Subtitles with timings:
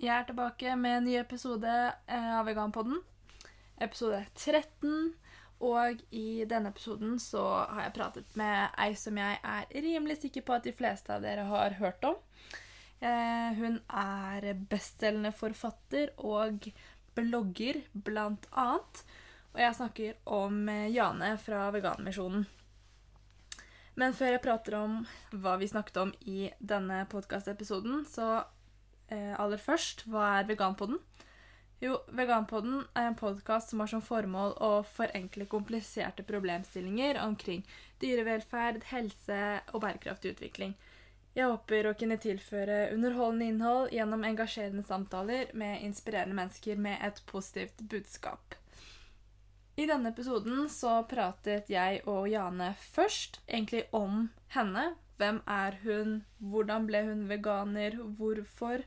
[0.00, 3.02] Jeg er tilbake med en ny episode eh, av Veganpodden.
[3.84, 5.10] Episode 13.
[5.68, 10.46] Og i denne episoden så har jeg pratet med ei som jeg er rimelig sikker
[10.46, 12.16] på at de fleste av dere har hørt om.
[13.04, 16.70] Eh, hun er bestselgende forfatter og
[17.18, 19.02] blogger, blant annet.
[19.52, 22.46] Og jeg snakker om eh, Jane fra Veganmisjonen.
[24.00, 24.96] Men før jeg prater om
[25.44, 28.30] hva vi snakket om i denne podkastepisoden, så
[29.10, 30.98] eh, aller først, hva er Veganpodden?
[31.80, 37.62] Jo, Veganpodden er en podkast som har som formål å forenkle kompliserte problemstillinger omkring
[38.02, 39.40] dyrevelferd, helse
[39.72, 40.74] og bærekraftig utvikling.
[41.32, 47.22] Jeg håper å kunne tilføre underholdende innhold gjennom engasjerende samtaler med inspirerende mennesker med et
[47.30, 48.56] positivt budskap.
[49.80, 54.90] I denne episoden så pratet jeg og Jane først egentlig om henne.
[55.20, 56.20] Hvem er hun?
[56.40, 57.98] Hvordan ble hun veganer?
[58.16, 58.84] Hvorfor?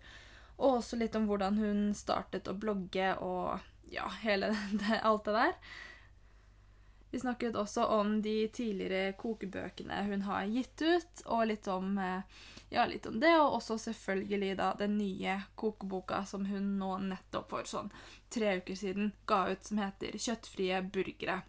[0.57, 3.61] Og også litt om hvordan hun startet å blogge og
[3.93, 4.49] ja, hele
[4.81, 5.53] det, alt det der.
[7.13, 11.99] Vi snakket også om de tidligere kokebøkene hun har gitt ut, og litt om,
[12.73, 13.35] ja, litt om det.
[13.37, 17.93] Og også selvfølgelig da den nye kokeboka som hun nå nettopp for sånn
[18.33, 21.43] tre uker siden ga ut, som heter 'Kjøttfrie burgere'.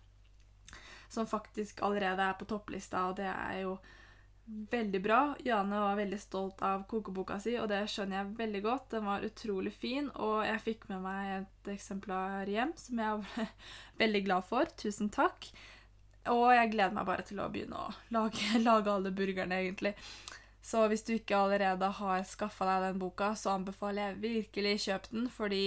[1.09, 3.79] Som faktisk allerede er på topplista, og det er jo
[4.47, 5.21] veldig bra.
[5.45, 8.91] Jane var veldig stolt av kokeboka si, og det skjønner jeg veldig godt.
[8.93, 13.49] Den var utrolig fin, og jeg fikk med meg et eksemplar hjem som jeg var
[14.03, 14.71] veldig glad for.
[14.81, 15.49] Tusen takk.
[16.33, 19.95] Og jeg gleder meg bare til å begynne å lage, lage alle burgerne, egentlig.
[20.65, 25.11] Så hvis du ikke allerede har skaffa deg den boka, så anbefaler jeg virkelig kjøp
[25.13, 25.67] den, fordi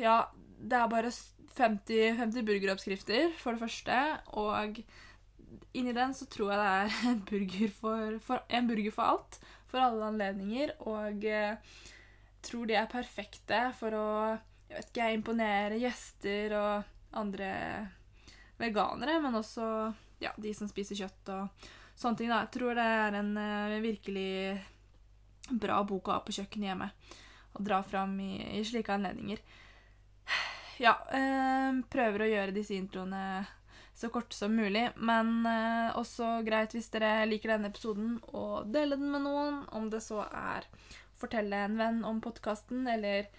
[0.00, 0.18] ja,
[0.60, 1.12] det er bare
[1.56, 4.00] 50, 50 burgeroppskrifter, for det første,
[4.36, 4.82] og
[5.76, 9.38] inni den så tror jeg det er en burger for, for, en burger for alt.
[9.70, 10.74] For alle anledninger.
[10.90, 11.78] Og eh,
[12.46, 14.06] tror de er perfekte for å
[14.66, 17.50] jeg vet ikke, imponere gjester og andre
[18.58, 19.66] veganere, men også
[20.18, 22.32] ja, de som spiser kjøtt og sånne ting.
[22.32, 22.40] Da.
[22.44, 24.32] Jeg tror det er en uh, virkelig
[25.62, 26.90] bra bok å ha på kjøkkenet hjemme.
[27.56, 29.44] Og dra fram i, i slike anledninger.
[30.76, 33.46] Ja, eh, prøver å gjøre disse introene
[33.96, 34.88] så kort som mulig.
[34.96, 39.62] Men eh, også greit hvis dere liker denne episoden, å dele den med noen.
[39.72, 40.68] Om det så er
[41.16, 43.30] fortelle en venn om podkasten, eller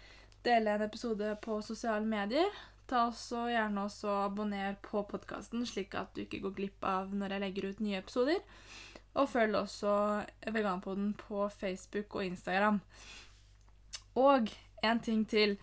[0.46, 2.50] dele en episode på sosiale medier.
[2.88, 7.36] Ta også gjerne også abonner på podkasten, slik at du ikke går glipp av når
[7.36, 8.40] jeg legger ut nye episoder.
[9.18, 9.94] Og følg også
[10.54, 12.80] Veganpoden på Facebook og Instagram.
[14.18, 14.50] Og
[14.84, 15.58] en ting til.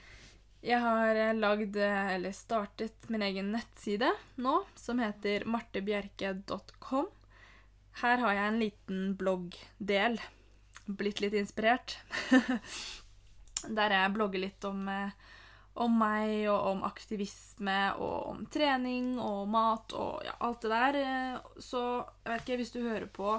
[0.65, 4.09] Jeg har eh, lagd, eh, eller startet, min egen nettside
[4.41, 7.09] nå, som heter martebjerke.com.
[8.01, 10.17] Her har jeg en liten bloggdel.
[10.87, 11.99] Blitt litt inspirert.
[13.77, 15.13] Der jeg blogger litt om, eh,
[15.85, 21.43] om, meg og om aktivisme og om trening og mat og ja, alt det der.
[21.61, 21.83] Så
[22.23, 23.35] jeg vet ikke, hvis du hører på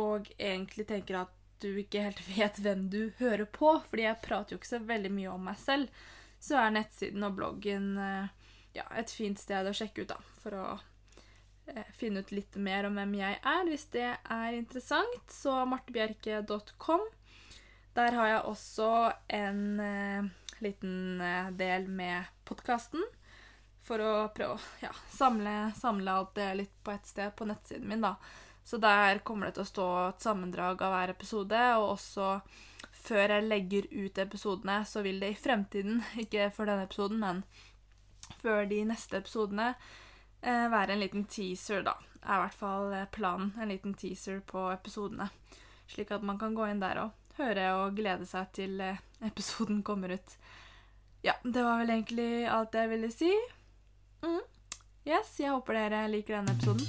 [0.00, 4.56] og egentlig tenker at du ikke helt vet hvem du hører på, fordi jeg prater
[4.56, 6.00] jo ikke så veldig mye om meg selv
[6.40, 10.18] så er nettsiden og bloggen eh, ja, et fint sted å sjekke ut, da.
[10.42, 10.66] For å
[11.70, 15.24] eh, finne ut litt mer om hvem jeg er, hvis det er interessant.
[15.32, 17.06] Så martebjerke.com.
[17.98, 18.90] Der har jeg også
[19.36, 20.28] en eh,
[20.62, 23.02] liten eh, del med podkasten.
[23.84, 27.88] For å prøve å ja, samle, samle, alt det litt på ett sted på nettsiden
[27.90, 28.14] min, da.
[28.64, 32.34] Så der kommer det til å stå et sammendrag av hver episode, og også
[33.00, 37.42] før jeg legger ut episodene, så vil det i fremtiden, ikke for denne episoden, men
[38.42, 39.74] før de neste episodene,
[40.42, 41.96] eh, være en liten teaser, da.
[42.22, 43.54] Er i hvert fall eh, planen.
[43.60, 45.28] En liten teaser på episodene.
[45.88, 49.82] Slik at man kan gå inn der og høre og glede seg til eh, episoden
[49.88, 50.36] kommer ut.
[51.24, 53.32] Ja, det var vel egentlig alt jeg ville si.
[54.24, 54.40] Mm.
[55.08, 56.86] Yes, jeg håper dere liker denne episoden.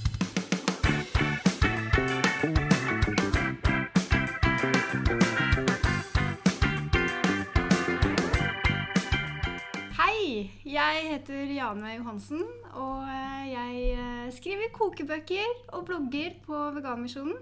[10.66, 12.44] Jeg heter Jane Johansen,
[12.78, 17.38] og eh, jeg eh, skriver kokebøker og blogger på Veganmisjonen.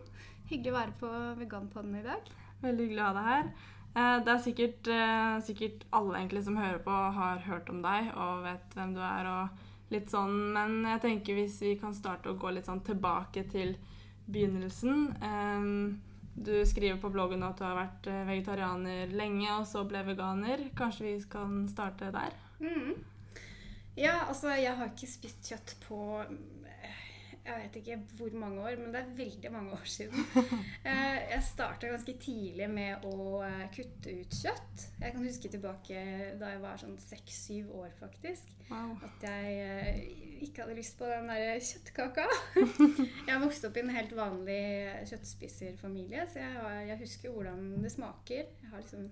[0.50, 2.32] Hyggelig å være på Veganpodden i dag.
[2.64, 3.52] Veldig hyggelig å ha deg her.
[3.94, 4.92] Eh, det er sikkert,
[5.46, 9.32] sikkert alle egentlig som hører på, har hørt om deg og vet hvem du er.
[9.36, 13.48] og litt sånn, Men jeg tenker hvis vi kan starte å gå litt sånn tilbake
[13.50, 13.74] til
[14.30, 15.08] begynnelsen.
[16.38, 20.70] Du skriver på bloggen at du har vært vegetarianer lenge, og så ble veganer.
[20.78, 22.38] Kanskje vi kan starte der?
[22.60, 22.94] Mm.
[24.00, 26.00] Ja, altså jeg har ikke spist kjøtt på
[27.50, 30.26] jeg vet ikke hvor mange år, men det er veldig mange år siden.
[30.90, 34.84] Eh, jeg starta ganske tidlig med å eh, kutte ut kjøtt.
[35.02, 36.04] Jeg kan huske tilbake
[36.40, 38.54] da jeg var sånn seks-syv år, faktisk.
[38.70, 38.96] Wow.
[39.06, 40.00] At jeg eh,
[40.48, 42.26] ikke hadde lyst på den der kjøttkaka.
[43.30, 44.62] Jeg vokste opp i en helt vanlig
[45.10, 48.48] kjøttspiserfamilie, så jeg, har, jeg husker hvordan det smaker.
[48.64, 49.10] Jeg har liksom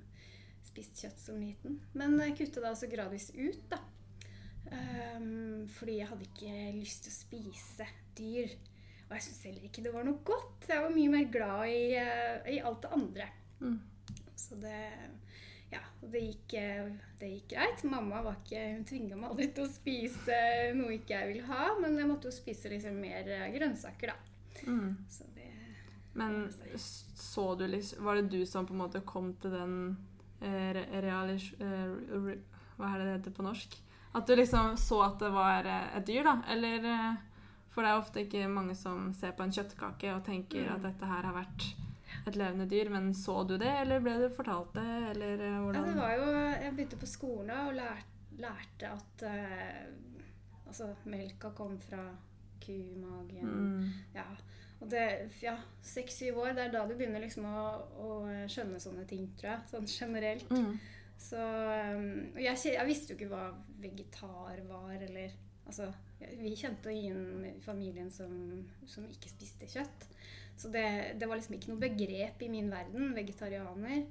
[0.77, 1.79] spist kjøtt som liten.
[1.97, 3.81] Men jeg kutta da også gradvis ut, da.
[4.67, 7.87] Um, fordi jeg hadde ikke lyst til å spise
[8.17, 8.57] dyr.
[9.07, 10.67] Og jeg syntes heller ikke det var noe godt.
[10.69, 13.29] Jeg var mye mer glad i, uh, i alt det andre.
[13.63, 13.79] Mm.
[14.37, 14.81] Så det
[15.67, 16.85] ja, det gikk, eh,
[17.19, 17.81] det gikk greit.
[17.91, 20.37] Mamma var ikke, hun tvinga meg aldri til å spise
[20.77, 24.61] noe ikke jeg ville ha, men jeg måtte jo spise liksom mer eh, grønnsaker, da.
[24.63, 24.93] Mm.
[25.11, 25.49] Så det
[26.17, 29.75] Men så du liksom Var det du som på en måte kom til den
[30.41, 31.53] realis...
[31.59, 32.35] Eh,
[32.77, 33.77] hva er det det heter på norsk?
[34.17, 36.35] At du liksom så at det var eh, et dyr, da?
[36.53, 37.17] Eller eh,
[37.73, 40.75] For det er ofte ikke mange som ser på en kjøttkake og tenker Mm.
[40.75, 41.67] at dette her har vært
[42.27, 45.91] et levende dyr, men så du det, eller ble du fortalt det, eller hvordan Ja,
[45.91, 46.31] det var jo
[46.63, 52.03] Jeg begynte på skolen og lærte, lærte at uh, altså, melka kom fra
[52.65, 53.47] kumagen.
[53.47, 53.91] Mm.
[54.15, 54.25] Ja.
[54.81, 55.05] Og det
[55.41, 57.63] Ja, seks-syv år, det er da du begynner liksom å,
[57.97, 58.09] å
[58.49, 59.65] skjønne sånne ting, tror jeg.
[59.71, 60.51] Sånn generelt.
[60.53, 60.77] Mm.
[61.17, 63.49] Så um, Og jeg, jeg visste jo ikke hva
[63.81, 65.35] vegetar var, eller
[65.67, 65.89] Altså,
[66.39, 68.29] vi kjente ingen i familien som,
[68.87, 70.05] som ikke spiste kjøtt.
[70.55, 70.85] Så det,
[71.19, 74.05] det var liksom ikke noe begrep i min verden, vegetarianer.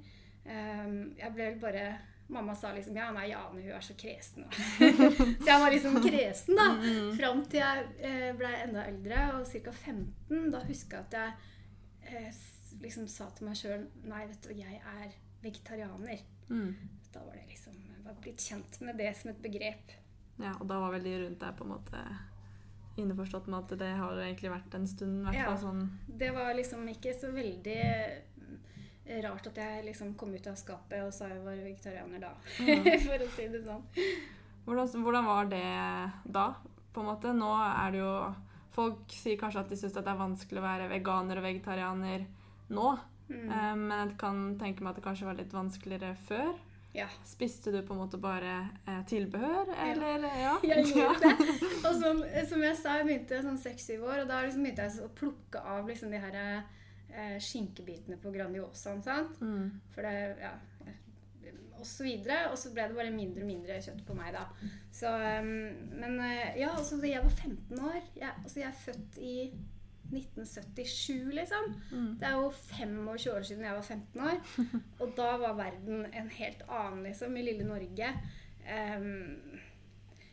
[0.45, 1.87] Um, jeg ble vel bare
[2.29, 4.47] Mamma sa liksom ja, nei, Jane hun er så kresen.
[5.39, 6.67] så jeg var liksom kresen, da.
[6.75, 7.13] Mm.
[7.17, 9.71] Fram til jeg eh, ble enda eldre, og ca.
[9.71, 10.49] 15.
[10.51, 12.41] Da huska jeg at jeg eh,
[12.83, 16.25] liksom sa til meg sjøl Nei, vet du, jeg er vegetarianer.
[16.49, 16.73] Mm.
[17.13, 19.95] Da var det liksom jeg var blitt kjent med det som et begrep.
[20.37, 22.03] Ja, og da var vel de rundt deg på en måte
[22.97, 25.55] innforstått med at det har egentlig vært en stund, hvert Ja.
[25.57, 27.81] sånn Det var liksom ikke så veldig
[29.23, 32.33] rart at jeg liksom kom ut av skapet og sa jeg var vegetarianer da.
[32.59, 32.89] Mm.
[33.07, 33.85] For å si det sånn.
[34.67, 35.63] Hvordan, hvordan var det
[36.25, 36.49] da,
[36.93, 37.31] på en måte?
[37.35, 38.11] Nå er det jo
[38.77, 42.27] Folk sier kanskje at de syns det er vanskelig å være veganer og vegetarianer
[42.69, 42.91] nå.
[43.25, 43.47] Mm.
[43.49, 46.51] Eh, men jeg kan tenke meg at det kanskje var litt vanskeligere før.
[46.93, 47.07] Ja.
[47.25, 50.27] Spiste du på en måte bare eh, tilbehør, eller?
[50.37, 50.53] Ja.
[50.69, 51.57] Jeg gjorde det.
[51.87, 55.05] Og som, som jeg sa, jeg begynte sånn seks-syv år, og da liksom begynte jeg
[55.05, 56.37] å plukke av liksom de her
[57.13, 59.03] eh, skinkebitene på Grandiosaen.
[59.03, 59.39] sant?
[59.41, 59.77] Mm.
[59.93, 60.55] For det, ja,
[61.77, 62.41] og så videre.
[62.51, 64.45] Og så ble det bare mindre og mindre kjøtt på meg, da.
[64.93, 65.51] Så, um,
[66.01, 69.35] men eh, ja, altså da jeg var 15 år jeg, altså jeg er født i
[70.07, 71.71] 1977, liksom.
[71.91, 72.11] Mm.
[72.19, 74.41] Det er jo 25 år siden jeg var 15 år.
[75.03, 78.11] Og da var verden en helt annen, liksom, i lille Norge.
[78.67, 79.57] Um,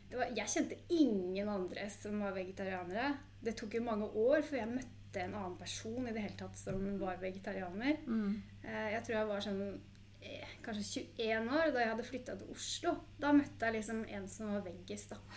[0.09, 3.15] det var, jeg kjente ingen andre som var vegetarianere.
[3.43, 6.57] Det tok jo mange år før jeg møtte en annen person i det hele tatt
[6.59, 7.97] som var vegetarianer.
[8.07, 8.41] Mm.
[8.63, 9.61] Eh, Jeg tror jeg var sånn
[10.21, 12.95] eh, kanskje 21 år da jeg hadde flytta til Oslo.
[13.21, 15.19] Da møtte jeg liksom en som var veggis, da.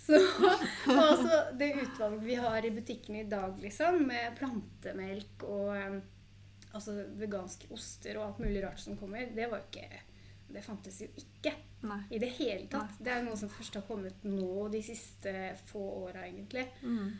[0.00, 5.74] Så og altså det utvalget vi har i butikken i dag, liksom, med plantemelk og
[5.76, 5.98] eh,
[6.72, 10.00] altså veganske oster og alt mulig rart som kommer, det var jo ikke
[10.54, 11.52] Det fantes jo ikke
[11.86, 11.98] Nei.
[12.10, 12.96] i det hele tatt.
[12.98, 15.32] Det er noe som først har kommet nå de siste
[15.68, 16.64] få åra, egentlig.
[16.82, 17.12] Mm.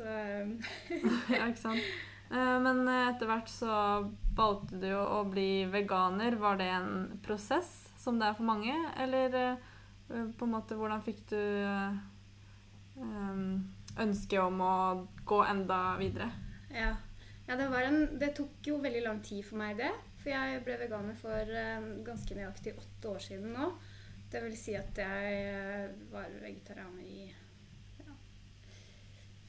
[0.00, 0.48] Så eh,
[1.36, 1.90] Ja, ikke sant.
[2.30, 3.72] Eh, Men etter hvert så
[4.38, 6.38] valgte du jo å bli veganer.
[6.40, 6.94] Var det en
[7.26, 8.76] prosess, som det er for mange?
[9.02, 9.68] Eller eh,
[10.08, 11.42] på en måte hvordan fikk du
[13.00, 14.74] ønsket ønske om å
[15.26, 16.28] gå enda videre?
[16.70, 16.92] Ja,
[17.48, 19.90] ja det, var en, det tok jo veldig lang tid for meg, det.
[20.20, 23.70] For jeg ble veganer for eh, ganske nøyaktig åtte år siden nå.
[24.30, 27.24] Det vil si at jeg eh, var vegetarianer i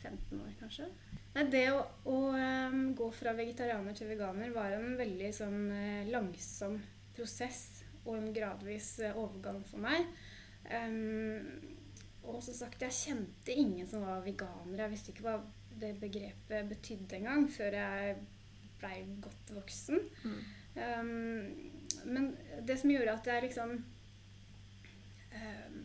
[0.01, 0.87] 15 år, kanskje.
[1.35, 6.09] Nei, det å, å um, gå fra vegetarianer til veganer var en veldig sånn eh,
[6.11, 6.79] langsom
[7.15, 10.09] prosess og en gradvis eh, overgang for meg.
[10.71, 11.47] Um,
[12.27, 14.83] og som sagt, jeg kjente ingen som var veganere.
[14.85, 15.39] Jeg visste ikke hva
[15.81, 18.17] det begrepet betydde engang før jeg
[18.81, 20.03] blei godt voksen.
[20.25, 20.41] Mm.
[20.75, 21.71] Um,
[22.05, 22.31] men
[22.67, 23.73] det som gjorde at jeg liksom
[25.35, 25.79] um,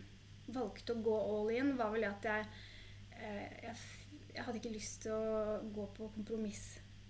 [0.54, 2.46] valgte å gå all in, var vel at jeg,
[3.16, 3.76] uh, jeg,
[4.36, 6.64] jeg hadde ikke lyst til å gå på kompromiss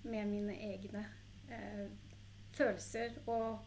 [0.07, 1.03] med mine egne
[1.51, 1.89] eh,
[2.55, 3.59] følelser og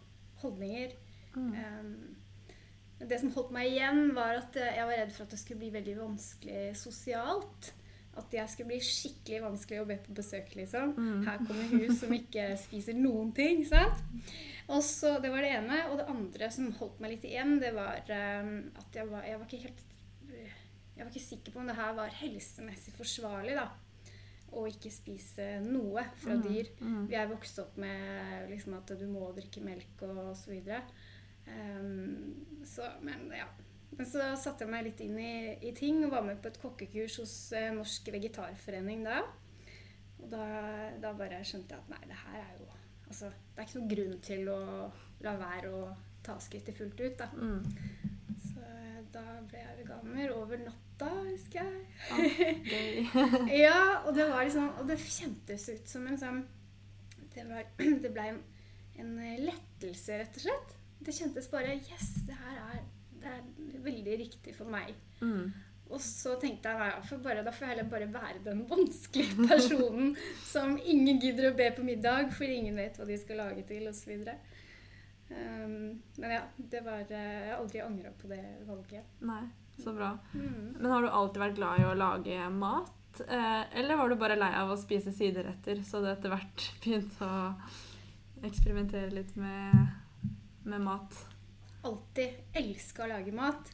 [0.43, 0.95] holdninger.
[1.35, 1.51] Mm.
[1.51, 5.41] Um, det som holdt meg igjen, var at eh, jeg var redd for at det
[5.41, 7.73] skulle bli veldig vanskelig sosialt.
[8.19, 10.95] At jeg skulle bli skikkelig vanskelig å be på besøk, liksom.
[10.97, 11.19] Mm.
[11.27, 13.61] Her kommer hun som ikke spiser noen ting.
[13.67, 14.01] sant?
[14.69, 15.83] Og så, Det var det ene.
[15.91, 19.39] Og det andre som holdt meg litt igjen, det var um, at jeg var, jeg
[19.39, 19.85] var ikke helt
[20.99, 23.69] Jeg var ikke sikker på om det her var helsemessig forsvarlig, da.
[24.51, 26.69] å ikke spise noe fra Mm, dyr.
[26.81, 27.03] mm.
[27.07, 30.81] Vi er vokst opp med liksom, at du må drikke melk og så videre.
[31.47, 33.45] Ehm, så, men ja.
[33.97, 36.59] Men så satte jeg meg litt inn i, i ting og var med på et
[36.61, 39.21] kokkekurs hos eh, Norsk Vegetarforening da.
[40.19, 40.43] Og da,
[41.01, 42.67] da bare skjønte jeg at nei, det her er jo
[43.09, 43.25] Altså,
[43.55, 44.57] det er ikke noen grunn til å
[45.25, 45.79] la være å
[46.21, 47.25] ta skrittet fullt ut, da.
[47.33, 47.63] Mm.
[48.43, 51.81] Så eh, da ble jeg veganer over natta, husker jeg.
[52.09, 52.17] Ja,
[52.73, 53.23] gøy.
[53.63, 56.41] Ja, og det var liksom Og det kjentes ut som en sånn
[57.33, 57.63] Det, var,
[58.03, 58.41] det ble en,
[58.99, 59.15] en
[59.45, 60.75] lettelse, rett og slett.
[60.99, 62.83] Det kjentes bare Yes, det her er,
[63.21, 64.91] det er veldig riktig for meg.
[65.21, 65.53] Mm.
[65.89, 69.45] Og så tenkte jeg nei, for bare, da får jeg heller bare være den vanskelige
[69.49, 70.11] personen
[70.45, 73.87] som ingen gidder å be på middag, for ingen vet hva de skal lage til,
[73.89, 74.27] osv.
[75.29, 79.17] Um, men ja, det var eh, Jeg har aldri angra på det valget.
[79.25, 79.43] Nei,
[79.83, 80.13] så bra.
[80.33, 80.75] Mm.
[80.79, 83.23] Men har du alltid vært glad i å lage mat?
[83.25, 87.25] Eh, eller var du bare lei av å spise sideretter, så du etter hvert begynte
[87.25, 87.41] å
[88.47, 89.91] eksperimentere litt med,
[90.63, 91.25] med mat?
[91.87, 93.71] alltid elska å lage mat.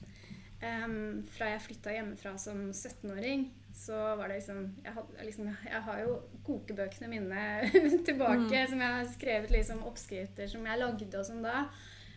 [0.63, 5.81] Um, fra jeg flytta hjemmefra som 17-åring, så var det liksom jeg, had, liksom jeg
[5.87, 6.13] har jo
[6.47, 7.41] kokebøkene mine
[8.07, 11.65] tilbake, som jeg har skrevet liksom oppskrifter som jeg lagde og sånn da.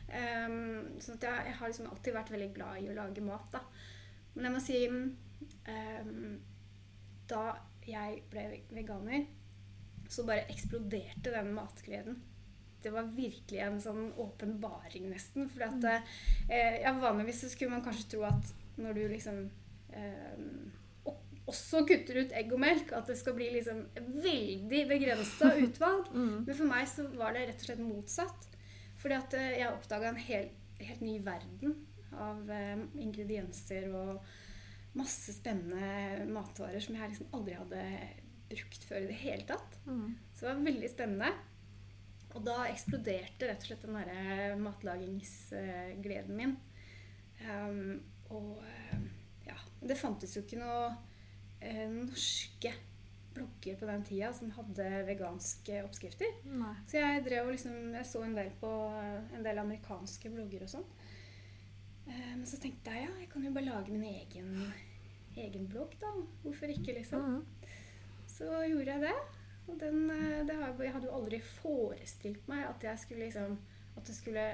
[0.08, 3.60] Um, så jeg, jeg har liksom alltid vært veldig glad i å lage mat, da.
[4.34, 6.38] Men jeg må si um,
[7.28, 7.42] Da
[7.88, 9.26] jeg ble veganer,
[10.08, 12.18] så bare eksploderte den matgleden
[12.82, 15.48] det var virkelig en sånn åpenbaring, nesten.
[15.50, 19.40] For at eh, ja, vanligvis så skulle man kanskje tro at når du liksom
[19.90, 20.44] eh,
[21.48, 26.10] også kutter ut egg og melk, at det skal bli liksom veldig begrensa utvalg.
[26.18, 26.44] Mm.
[26.46, 28.46] Men for meg så var det rett og slett motsatt.
[28.98, 30.50] Fordi at eh, jeg oppdaga en hel,
[30.82, 31.76] helt ny verden
[32.18, 34.22] av eh, ingredienser og
[34.98, 37.82] masse spennende matvarer som jeg liksom aldri hadde
[38.48, 39.78] brukt før i det hele tatt.
[39.86, 40.16] Mm.
[40.32, 41.30] Så det var veldig spennende.
[42.36, 46.56] Og da eksploderte rett og slett den derre matlagingsgleden min.
[47.38, 48.00] Um,
[48.34, 49.04] og um,
[49.46, 50.88] ja Det fantes jo ikke noe
[51.62, 52.72] eh, norske
[53.38, 56.36] blogger på den tida som hadde veganske oppskrifter.
[56.50, 56.74] Nei.
[56.90, 58.72] Så jeg drev og liksom Jeg så en del på
[59.38, 60.86] en del amerikanske blogger og sånn.
[62.08, 64.54] Eh, Men så tenkte jeg ja, jeg kan jo bare lage min egen,
[65.36, 66.12] egen blogg, da.
[66.44, 67.38] Hvorfor ikke, liksom?
[67.38, 67.74] Mm.
[68.28, 69.16] Så gjorde jeg det.
[69.68, 73.58] Og den, eh, det har, jeg hadde jo aldri forestilt meg at jeg skulle liksom
[73.98, 74.44] at, jeg skulle,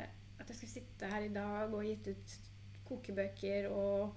[0.41, 2.37] at jeg skulle sitte her i dag og gitt ut
[2.89, 4.15] kokebøker og,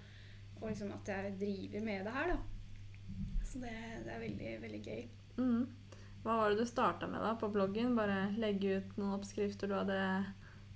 [0.62, 2.38] og liksom at jeg driver med det her, da.
[3.48, 3.74] Så det,
[4.06, 5.06] det er veldig, veldig gøy.
[5.38, 5.62] Mm.
[6.26, 7.96] Hva var det du starta med da på bloggen?
[7.96, 10.02] Bare legge ut noen oppskrifter du hadde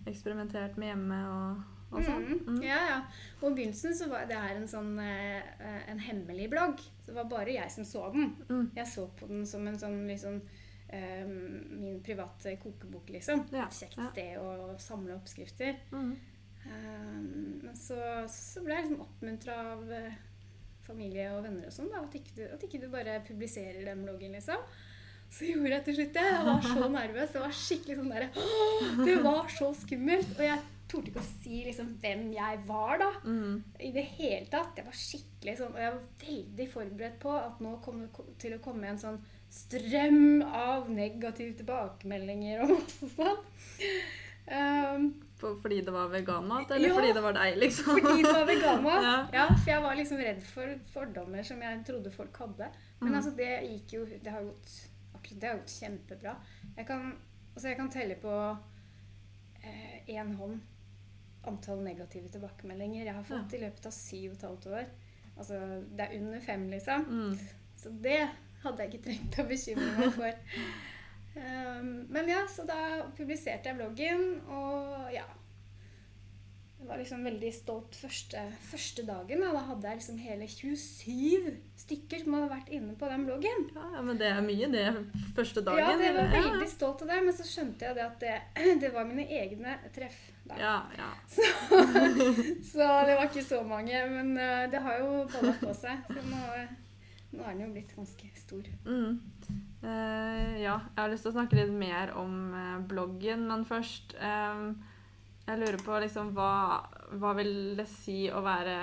[0.08, 1.62] eksperimentert med hjemme og,
[1.92, 2.24] og sånn?
[2.24, 2.42] Mhm.
[2.48, 2.64] Mm.
[2.64, 2.98] Ja, ja.
[3.42, 5.44] Og i begynnelsen så var det her en sånn eh,
[5.92, 6.82] en hemmelig blogg.
[7.02, 8.34] Så det var bare jeg som så den.
[8.48, 8.68] Mm.
[8.80, 10.40] Jeg så på den som en sånn liksom
[10.88, 13.46] eh, min private kokebok, liksom.
[13.52, 14.10] Ja, Et kjekt ja.
[14.14, 15.80] sted å samle oppskrifter.
[15.92, 16.14] Mm.
[16.62, 17.98] Um, men så,
[18.30, 20.20] så ble jeg liksom oppmuntra av eh,
[20.92, 22.16] familie og venner og sånn, at
[22.52, 24.62] at ikke du bare publiserer den bloggen, liksom.
[25.32, 26.28] Så gjorde jeg til slutt det.
[26.28, 27.30] Jeg var så nervøs.
[27.32, 28.26] Det var skikkelig sånn der,
[29.08, 30.34] Det var så skummelt.
[30.36, 33.12] Og jeg torde ikke å si liksom hvem jeg var, da.
[33.24, 33.62] Mm.
[33.80, 34.76] I det hele tatt.
[34.76, 38.58] Jeg var skikkelig sånn, og jeg var veldig forberedt på at nå kom det til
[38.58, 39.22] å komme en sånn
[39.52, 43.42] strøm av negative tilbakemeldinger og masse sånn.
[44.52, 46.96] Um, fordi det var veganmat, eller Ja.
[46.96, 48.00] fordi det var deg, liksom?
[48.00, 49.04] Fordi det var veganmat.
[49.10, 49.16] Ja.
[49.34, 49.48] ja.
[49.56, 52.68] for jeg var liksom redd for fordommer som jeg trodde folk hadde.
[53.00, 53.16] Men Mm.
[53.18, 54.74] altså, det gikk jo Det har gått
[55.16, 56.36] akkurat det har gått kjempebra.
[56.78, 57.16] Jeg kan,
[57.56, 58.36] altså jeg kan telle på
[60.10, 60.60] én hånd
[61.48, 64.86] antall negative tilbakemeldinger jeg har fått i løpet av syv og et halvt år.
[65.38, 65.58] Altså,
[65.98, 67.06] det er under fem, liksom.
[67.10, 67.40] Mm.
[67.82, 68.20] Så det
[68.64, 70.34] hadde jeg ikke trengt å bekymre meg for.
[71.36, 75.24] Um, men ja, så da publiserte jeg bloggen, og ja
[76.82, 79.44] Jeg var liksom veldig stolt første, første dagen.
[79.46, 79.52] Da.
[79.54, 83.68] da hadde jeg liksom hele 27 stykker som hadde vært inne på den bloggen.
[83.78, 84.88] Ja, men det er mye, det
[85.38, 85.84] første dagen.
[85.86, 88.36] Ja, det var veldig stolt av det, men så skjønte jeg det at det,
[88.82, 90.18] det var mine egne treff.
[90.50, 90.58] Da.
[90.58, 91.12] Ja, ja.
[91.30, 96.02] Så det var ikke så mange, men uh, det har jo balla på seg.
[96.10, 96.42] Så nå,
[97.32, 98.70] nå er den jo blitt ganske stor.
[98.86, 99.20] Mm.
[99.82, 104.16] Eh, ja, jeg har lyst til å snakke litt mer om eh, bloggen, men først
[104.20, 104.66] eh,
[105.48, 106.54] Jeg lurer på liksom hva,
[107.18, 108.76] hva vil det si å være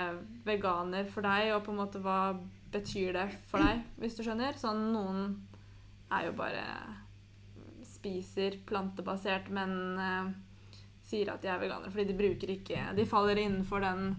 [0.45, 2.35] veganer for deg, og på en måte hva
[2.73, 4.57] betyr det for deg, hvis du skjønner?
[4.59, 5.23] Sånn noen
[6.13, 6.65] er jo bare
[7.99, 10.29] spiser plantebasert, men eh,
[11.09, 14.11] sier at de er veganere fordi de bruker ikke De faller innenfor den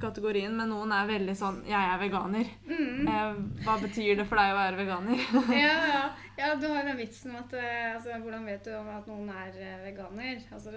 [0.00, 2.50] kategorien, men noen er veldig sånn 'jeg er veganer'.
[2.68, 3.08] Mm.
[3.08, 5.18] Eh, hva betyr det for deg å være veganer?
[5.64, 6.04] ja, ja.
[6.38, 9.28] ja, du har den vitsen om at eh, altså, Hvordan vet du om at noen
[9.28, 10.42] er eh, veganer?
[10.52, 10.70] Altså,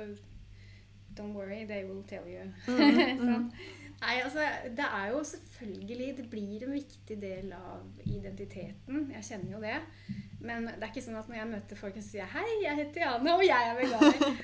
[1.13, 2.49] Don't worry, they will tell you.
[2.73, 3.49] Mm, sånn.
[4.03, 4.43] Nei, altså,
[4.75, 9.11] det er jo selvfølgelig Det blir en viktig del av identiteten.
[9.13, 9.77] Jeg kjenner jo det.
[10.43, 13.05] Men det er ikke sånn at når jeg møter folk og sier 'Hei, jeg heter
[13.05, 14.41] Jane, og jeg er veganer'.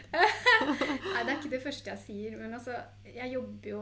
[1.14, 2.38] Nei, det er ikke det første jeg sier.
[2.40, 3.82] Men altså, jeg jobber jo,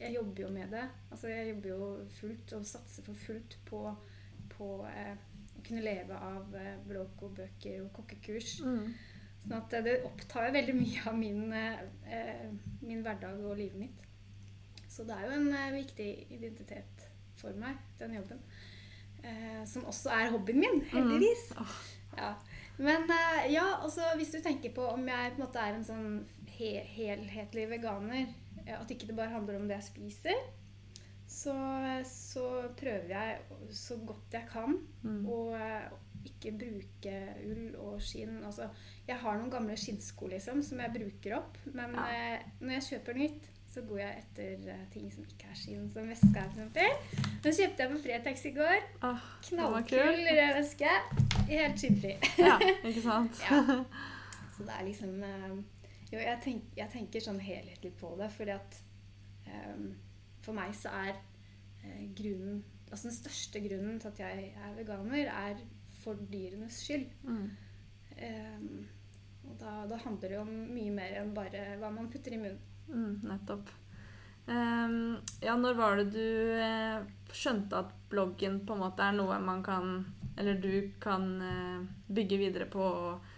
[0.00, 0.86] jeg jobber jo med det.
[1.10, 1.88] Altså, jeg jobber jo
[2.20, 3.82] fullt og satser for fullt på,
[4.54, 5.14] på eh,
[5.58, 7.40] å kunne leve av eh, blogg og
[7.96, 8.60] kokkekurs.
[8.64, 8.92] Mm.
[9.44, 12.48] Sånn at det opptar veldig mye av min, eh,
[12.82, 14.08] min hverdag og livet mitt.
[14.90, 17.06] Så det er jo en eh, viktig identitet
[17.40, 18.42] for meg, den jobben.
[19.20, 21.50] Eh, som også er hobbyen min, heldigvis.
[21.54, 21.64] Mm.
[21.64, 21.80] Oh.
[22.16, 22.34] Ja.
[22.80, 25.84] Men eh, ja, altså hvis du tenker på om jeg på en måte er en
[25.84, 26.06] sånn
[26.56, 30.38] he helhetlig veganer, eh, at ikke det bare handler om det jeg spiser,
[31.30, 31.54] så,
[32.04, 32.44] så
[32.76, 33.38] prøver jeg
[33.70, 35.22] så godt jeg kan Mm.
[35.32, 35.86] å eh,
[36.26, 37.12] ikke bruke
[37.48, 38.42] ull og skinn.
[38.44, 38.66] Altså,
[39.08, 42.04] jeg har noen gamle skinnsko liksom, som jeg bruker opp, men Ja.
[42.34, 45.84] eh, når jeg kjøper nytt, så går jeg etter uh, ting som ikke er skinn,
[45.88, 47.20] som veska f.eks.
[47.44, 48.80] Den kjøpte jeg på Fretex i går.
[49.06, 50.90] Åh, Knallkul rød veske.
[51.48, 52.16] Helt skinnfri.
[52.42, 52.56] Ja,
[52.90, 53.38] ikke sant?
[53.46, 53.60] Ja.
[54.56, 55.54] Så det er liksom eh,
[56.10, 58.78] Jo, jeg, tenk, jeg tenker sånn helhetlig på det, fordi at
[59.46, 59.90] um,
[60.42, 65.28] For meg så er uh, grunnen Altså den største grunnen til at jeg er veganer,
[65.30, 65.60] er
[66.00, 67.04] for dyrenes skyld.
[67.22, 67.44] Mm.
[68.18, 68.80] Um,
[69.46, 72.40] og da, da handler det jo om mye mer enn bare hva man putter i
[72.40, 72.58] munnen.
[72.90, 73.70] Mm, nettopp.
[74.50, 79.36] Um, ja, når var det du eh, skjønte at bloggen på en måte er noe
[79.44, 79.92] man kan
[80.40, 83.28] Eller du kan eh, bygge videre på og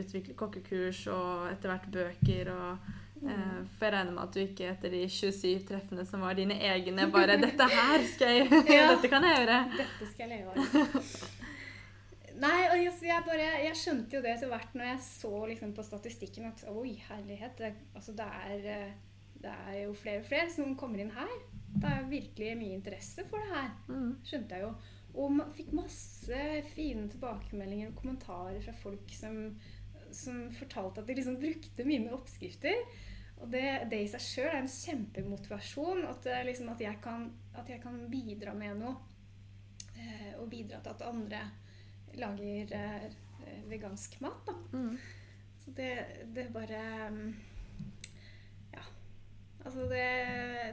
[0.00, 2.90] utvikle kokkekurs og etter hvert bøker og
[3.22, 6.56] eh, For jeg regner med at du ikke etter de 27 treffene som var dine
[6.56, 8.88] egne, bare 'Dette her skal jeg Ja.
[8.94, 9.60] Dette kan jeg gjøre'.
[9.76, 11.38] Dette skal jeg av.
[12.40, 15.74] Nei, og jeg, jeg, bare, jeg skjønte jo det etter hvert når jeg så liksom
[15.76, 17.58] på statistikken at oi, herlighet.
[17.58, 21.34] Det, altså det, er, eh, det er jo flere og flere som kommer inn her.
[21.70, 23.68] Det er virkelig mye interesse for det her.
[23.90, 24.14] Mm.
[24.24, 24.72] Skjønte jeg jo.
[25.14, 26.40] Og man fikk masse
[26.74, 29.38] fine tilbakemeldinger og kommentarer fra folk som,
[30.14, 32.84] som fortalte at de liksom brukte mine oppskrifter.
[33.40, 36.04] Og det, det i seg sjøl er en kjempemotivasjon.
[36.10, 38.98] At, liksom, at, jeg kan, at jeg kan bidra med noe.
[39.96, 41.42] Eh, og bidra til at andre
[42.20, 43.08] lager eh,
[43.70, 44.44] vegansk mat.
[44.46, 44.56] Da.
[44.76, 44.94] Mm.
[45.60, 45.92] Så det,
[46.36, 47.24] det bare mm.
[49.60, 50.04] Altså det,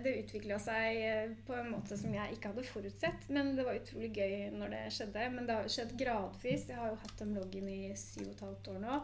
[0.06, 3.28] det utvikla seg eh, på en måte som jeg ikke hadde forutsett.
[3.34, 5.26] Men det var utrolig gøy når det skjedde.
[5.34, 6.67] Men det har jo skjedd gradvis.
[6.71, 9.02] Jeg har jo hatt den bloggen i syv og et halvt år nå.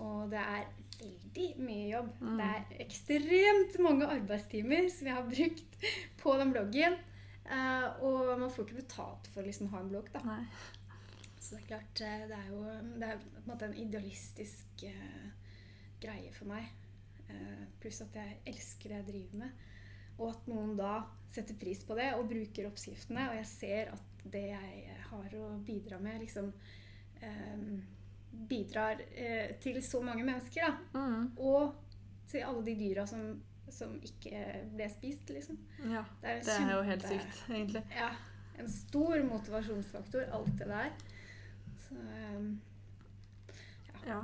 [0.00, 0.66] Og det er
[1.02, 2.10] veldig mye jobb.
[2.22, 2.34] Mm.
[2.40, 5.88] Det er ekstremt mange arbeidstimer som jeg har brukt
[6.22, 7.00] på den bloggen.
[7.52, 10.24] Eh, og man får ikke betalt for liksom å ha en blogg, da.
[10.24, 10.44] Nei.
[11.36, 12.62] Så det er klart, eh, det er jo
[12.96, 14.86] det er på en måte en idealistisk
[16.00, 16.70] greie for meg.
[17.28, 19.66] Eh, pluss at jeg elsker det jeg driver med.
[20.18, 20.94] Og at noen da
[21.32, 23.30] setter pris på det og bruker oppskriftene.
[23.30, 26.52] Og jeg ser at det jeg har å bidra med, liksom
[27.22, 27.62] eh,
[28.48, 30.68] bidrar eh, til så mange mennesker.
[30.68, 31.00] da.
[31.00, 31.32] Mm.
[31.38, 31.74] Og
[32.32, 33.40] til alle de dyra som,
[33.72, 35.58] som ikke ble spist, liksom.
[35.84, 36.04] Ja.
[36.22, 37.82] Det er, Det er jo helt sykt, egentlig.
[37.96, 38.12] ja,
[38.60, 40.94] en stor motivasjonsfaktor, alt det der.
[41.88, 41.98] Så
[42.36, 42.54] um,
[44.06, 44.22] Ja.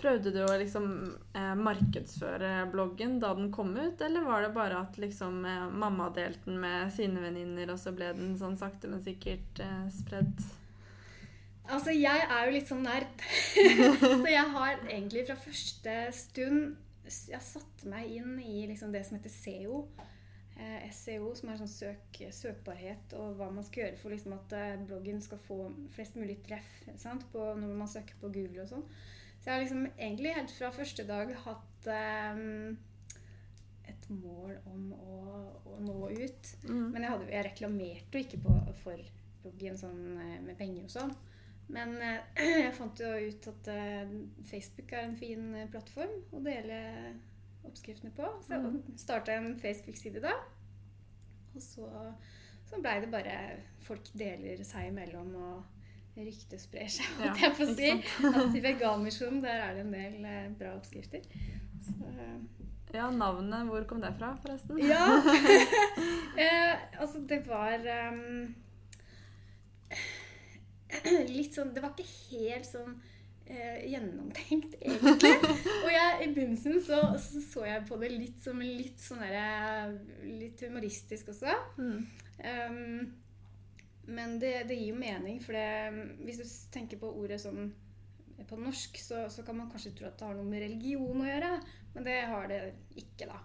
[0.00, 0.86] Prøvde du å liksom
[1.36, 6.08] eh, markedsføre bloggen da den kom ut, eller var det bare at liksom eh, mamma
[6.14, 10.44] delte den med sine venninner, og så ble den sånn sakte, men sikkert eh, spredd?
[11.70, 13.26] Altså, jeg er jo litt sånn nerd.
[14.22, 16.72] så jeg har egentlig fra første stund
[17.06, 19.84] Jeg satte meg inn i liksom det som heter SEO.
[20.56, 24.54] Eh, SEO, som er sånn søk, søkbarhet, og hva man skal gjøre for liksom at
[24.58, 27.24] eh, bloggen skal få flest mulig treff sant?
[27.32, 28.86] På, når man søker på Google og sånn.
[29.42, 32.76] Så jeg har liksom egentlig helt fra første dag hatt um,
[33.90, 35.16] et mål om å,
[35.66, 36.52] å nå ut.
[36.68, 36.84] Mm.
[36.94, 39.02] Men jeg, hadde, jeg reklamerte jo ikke på, for
[39.42, 41.10] bloggen sånn, eh, med penger og sånn.
[41.74, 42.20] Men uh,
[42.66, 44.14] jeg fant jo ut at uh,
[44.46, 46.78] Facebook er en fin plattform å dele
[47.66, 48.30] oppskriftene på.
[48.46, 48.96] Så jeg Mm.
[48.98, 50.36] starta en Facebook-side da.
[51.52, 51.90] Og så,
[52.70, 53.34] så blei det bare
[53.82, 55.71] Folk deler seg imellom, og
[56.16, 57.92] ryktet sprer seg, Ja, jeg på å si.
[58.28, 61.24] At i Veganmisjonen der er det en del eh, bra oppskrifter.
[61.86, 64.76] Så, eh, Ja, navnet, hvor kom det fra, forresten?
[64.84, 65.06] ja.
[66.44, 67.80] eh, altså, det var
[68.12, 68.52] um,
[71.32, 72.92] Litt sånn Det var ikke helt sånn
[73.48, 75.32] eh, gjennomtenkt, egentlig.
[75.82, 79.96] Og jeg, i begynnelsen så, så, så jeg på det litt som litt sånn derre
[80.28, 81.56] Litt humoristisk også.
[81.80, 81.98] Mm.
[82.42, 83.10] Um,
[84.06, 87.72] men det, det gir jo mening, for det, hvis du tenker på ordet sånn
[88.48, 91.28] på norsk, så, så kan man kanskje tro at det har noe med religion å
[91.28, 91.50] gjøre.
[91.94, 92.60] Men det har det
[92.98, 93.38] ikke, da.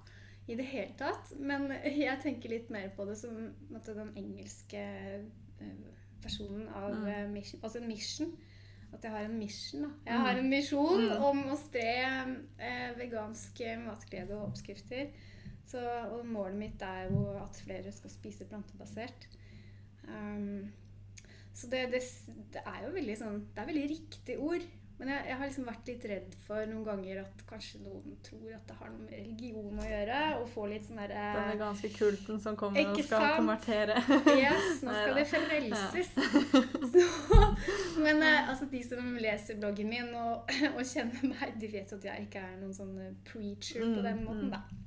[0.48, 1.34] I det hele tatt.
[1.38, 3.36] Men jeg tenker litt mer på det som
[3.70, 5.88] måtte, den engelske eh,
[6.24, 7.08] versjonen av Mm.
[7.12, 7.62] eh, mission.
[7.64, 8.34] Altså en mission.
[8.96, 9.84] At jeg har en mission.
[9.84, 9.90] da.
[10.08, 11.24] Jeg har en misjon Mm.
[11.30, 11.88] om å spre
[12.58, 15.12] eh, vegansk matglede og oppskrifter.
[15.68, 15.82] Så,
[16.16, 19.28] og målet mitt er jo at flere skal spise plantebasert.
[20.08, 20.72] Um,
[21.58, 22.04] så det, det,
[22.54, 24.66] det er jo veldig sånn Det er veldig riktig ord.
[24.98, 28.48] Men jeg, jeg har liksom vært litt redd for noen ganger at kanskje noen tror
[28.56, 30.22] at det har noe med religion å gjøre.
[30.40, 33.36] Og får litt sånn Den Denne ganske kulten som kommer og skal sant?
[33.38, 34.00] konvertere.
[34.34, 35.20] Yes, nå skal Neida.
[35.20, 36.10] det frelses.
[36.98, 41.94] Så, men eh, altså, de som leser bloggen min og, og kjenner meg, de vet
[41.94, 44.54] at jeg ikke er noen sånn eh, preacher på Mm, den måten, mm.
[44.58, 44.87] da.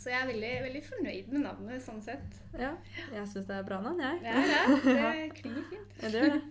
[0.00, 2.38] Så jeg er veldig, veldig fornøyd med navnet sånn sett.
[2.56, 2.70] Ja,
[3.12, 4.22] jeg syns det er bra navn, jeg.
[4.24, 5.26] Det ja, det.
[5.42, 5.90] Klinger fint.
[6.00, 6.42] Ja, det gjør det.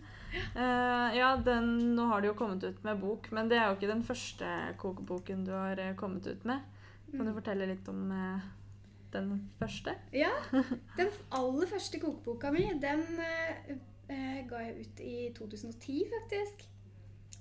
[0.53, 3.79] Uh, ja, den, nå har du jo kommet ut med bok, men det er jo
[3.79, 4.45] ikke den første
[4.77, 6.61] kokeboken du har eh, kommet ut med.
[7.09, 7.37] Kan du Mm.
[7.39, 8.43] fortelle litt om uh,
[9.15, 9.95] den første?
[10.13, 10.29] Ja.
[10.99, 16.67] Den aller første kokeboka mi, den eh, ga jeg ut i 2010, faktisk.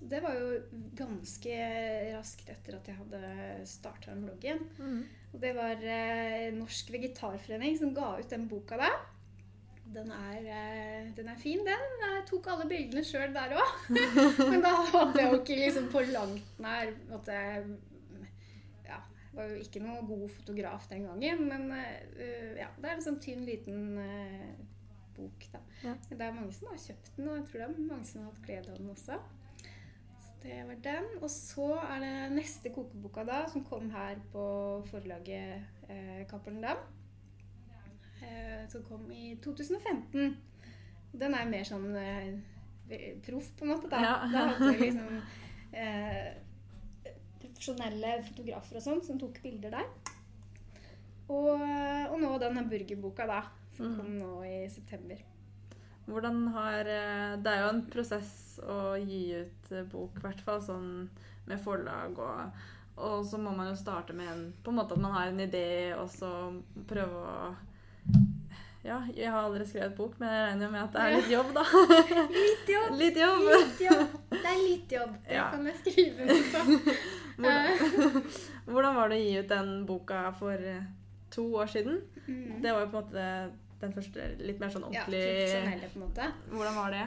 [0.01, 0.57] Det var jo
[0.97, 1.61] ganske
[2.17, 3.23] raskt etter at jeg hadde
[3.69, 4.65] starta den bloggen.
[5.33, 8.93] Og det var eh, Norsk Vegetarforening som ga ut den boka da.
[9.95, 11.85] Den er, eh, den er fin, den.
[12.05, 13.77] Jeg tok alle bildene sjøl der òg.
[14.51, 17.37] Men da hadde jeg jo ikke liksom på langt nær måtte,
[18.89, 18.99] ja,
[19.37, 21.45] var jo ikke noe god fotograf den gangen.
[21.49, 24.53] Men eh, ja, det er en sånn tynn, liten eh,
[25.17, 25.65] bok, da.
[25.85, 25.97] Ja.
[26.11, 28.33] Det er mange som har kjøpt den, og jeg tror det er mange som har
[28.33, 29.21] hatt glede av den også.
[30.43, 31.09] Det var den.
[31.23, 34.45] Og så er det neste kokeboka da, som kom her på
[34.91, 36.85] forlaget eh, Cappelen Dam.
[38.23, 40.37] Eh, som kom i 2015.
[41.19, 43.91] Den er mer sånn eh, proff, på en måte.
[43.91, 44.15] Da, Ja.
[44.33, 45.23] da hadde vi liksom
[45.73, 46.29] eh,
[47.39, 49.91] profesjonelle fotografer og sånn som tok bilder der.
[51.29, 53.43] Og, og nå denne burgerboka, da,
[53.77, 53.99] som mm.
[53.99, 55.21] kom nå i september.
[56.09, 58.31] Hvordan har eh, Det er jo en prosess
[58.65, 60.91] å gi ut eh, bok, i hvert fall sånn
[61.49, 62.65] med forlag og
[62.99, 65.41] Og så må man jo starte med en På en måte at man har en
[65.45, 66.31] idé, og så
[66.91, 67.55] prøve å
[68.87, 71.31] Ja, jeg har aldri skrevet bok, men jeg regner jo med at det er litt
[71.33, 71.65] jobb, da.
[72.43, 72.93] Litt jobb!
[72.97, 73.43] Litt jobb!
[73.51, 74.13] Litt jobb.
[74.31, 75.17] Det er litt jobb.
[75.27, 75.49] Det Ja.
[75.53, 76.63] kan jeg skrive på.
[77.39, 78.23] Hvordan,
[78.71, 80.87] hvordan var det å gi ut den boka for eh,
[81.35, 82.01] to år siden?
[82.27, 82.63] Mm.
[82.65, 83.27] Det var jo på en måte
[83.81, 86.29] den første litt mer sånn ordentlig Ja, på en måte.
[86.51, 87.07] Hvordan var det?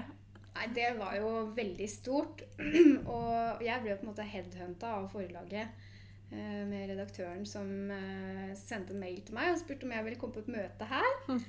[0.51, 2.43] Nei, det var jo veldig stort.
[3.15, 5.87] Og jeg ble på en måte headhunta av forlaget
[6.31, 10.19] eh, med redaktøren som eh, sendte en mail til meg og spurte om jeg ville
[10.19, 11.11] komme på et møte her.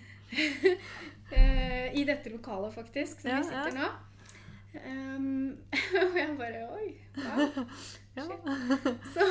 [1.32, 3.82] Eh, I dette lokalet, faktisk, som Ja, vi sitter ja.
[3.82, 4.12] nå.
[4.72, 5.58] Um,
[6.00, 6.86] og jeg bare Oi.
[7.16, 7.66] Wow.
[8.16, 8.24] Ja.
[9.14, 9.24] Så,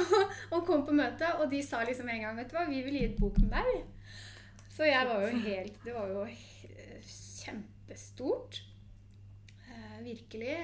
[0.49, 2.97] og kom på møte, og de sa liksom en gang Vet du hva, vi vil
[2.97, 3.83] gi ut bok med deg.
[4.71, 6.21] Så jeg var jo helt Det var jo
[7.41, 8.61] kjempestort.
[9.67, 10.57] Eh, virkelig.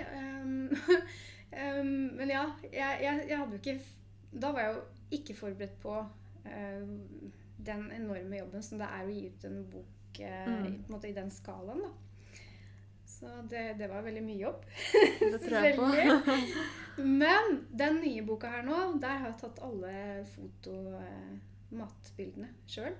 [2.17, 3.79] Men ja, jeg, jeg, jeg hadde jo ikke
[4.41, 4.81] Da var jeg jo
[5.17, 5.93] ikke forberedt på
[6.45, 6.83] eh,
[7.67, 10.65] den enorme jobben som det er å gi ut en bok eh, Mm.
[10.67, 11.81] i, måte, i den skalaen.
[11.83, 11.89] da.
[13.07, 14.61] Så det, det var veldig mye jobb.
[15.19, 15.85] Det tror jeg på.
[17.05, 17.43] Men
[17.77, 19.93] den nye boka her nå, der har jeg tatt alle
[20.35, 22.93] foto-matbildene sjøl.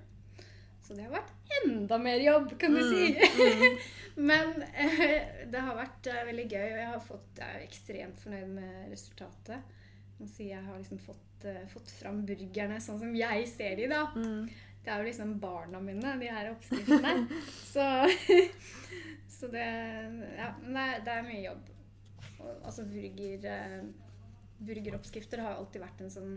[0.88, 3.72] Så det har vært enda mer jobb, kan du Mm, si.
[4.30, 8.22] Men eh, det har vært eh, veldig gøy, og jeg, har fått, jeg er ekstremt
[8.22, 9.74] fornøyd med resultatet.
[10.40, 14.06] Jeg har liksom fått, eh, fått fram burgerne sånn som jeg ser de, da.
[14.16, 14.48] Mm.
[14.80, 17.28] Det er jo liksom barna mine, de her oppskriftene.
[17.74, 17.86] så,
[19.36, 19.68] så det
[20.40, 21.72] Ja, nei, det er, mye jobb.
[22.64, 23.90] Altså burger
[24.58, 26.36] Burgeroppskrifter har alltid vært en sånn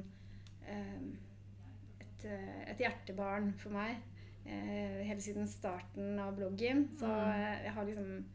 [0.68, 4.02] et, et hjertebarn for meg.
[4.46, 6.88] Eh, helt siden starten av bloggen.
[7.00, 7.30] Så Mm.
[7.32, 8.26] eh, jeg har liksom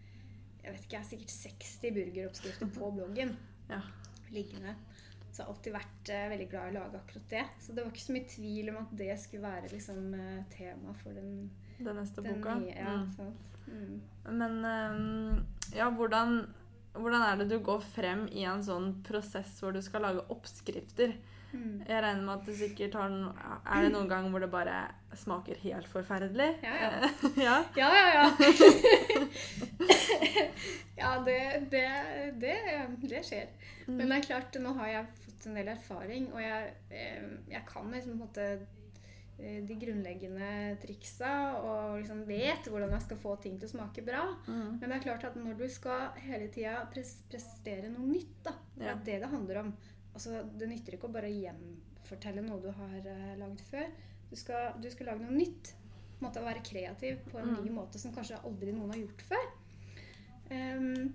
[0.64, 3.36] Jeg vet ikke, jeg har sikkert 60 burgeroppskrifter på bloggen
[3.70, 3.80] Ja.
[4.32, 4.74] liggende.
[5.30, 7.44] Så jeg har alltid vært eh, veldig glad i å lage akkurat det.
[7.60, 10.14] Så det var ikke så mye tvil om at det skulle være liksom,
[10.50, 12.54] tema for den, Den neste den boka.
[12.58, 12.74] nye.
[12.74, 13.36] Ja, Mm.
[13.68, 14.00] Mm.
[14.38, 16.46] Men eh, ja, hvordan,
[17.00, 21.10] hvordan er det du går frem i en sånn prosess hvor du skal lage oppskrifter?
[21.52, 21.82] Mm.
[21.88, 24.76] Jeg regner med at det sikkert har noen, Er det noen gang hvor det bare
[25.16, 26.48] smaker helt forferdelig?
[26.64, 26.90] Ja, ja.
[27.46, 27.56] ja.
[27.76, 28.26] Ja, ja, ja.
[31.00, 31.40] ja, det,
[31.72, 31.88] det,
[32.42, 32.56] det,
[33.06, 33.46] det skjer.
[33.86, 33.94] Mm.
[33.94, 37.62] Men det er klart, nå har jeg fått en del erfaring, og jeg, eh, jeg
[37.70, 38.44] kan liksom på en måte
[39.38, 44.22] de grunnleggende triksa og liksom vet hvordan jeg skal få ting til å smake bra.
[44.48, 44.78] Mm.
[44.80, 48.54] Men det er klart at når du skal hele tida pres prestere noe nytt, da,
[48.78, 48.92] det Ja.
[48.94, 49.74] er det det handler om.
[50.14, 53.90] Altså, det nytter ikke å bare gjenfortelle noe du har uh, lagd før.
[54.30, 55.74] Du skal, du skal lage noe nytt.
[56.24, 57.64] Måte Være kreativ på en Mm.
[57.64, 59.46] ny måte som kanskje aldri noen har gjort før.
[60.50, 61.12] Um,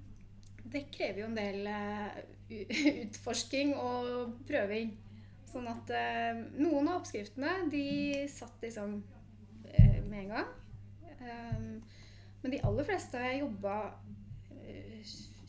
[0.72, 2.12] det krever jo en del uh,
[3.08, 4.92] utforsking og prøving.
[5.52, 7.86] Sånn at eh, noen av oppskriftene de
[8.32, 9.02] satt liksom
[9.68, 10.52] eh, med en gang.
[11.22, 11.66] Um,
[12.42, 13.76] men de aller fleste har jeg jobba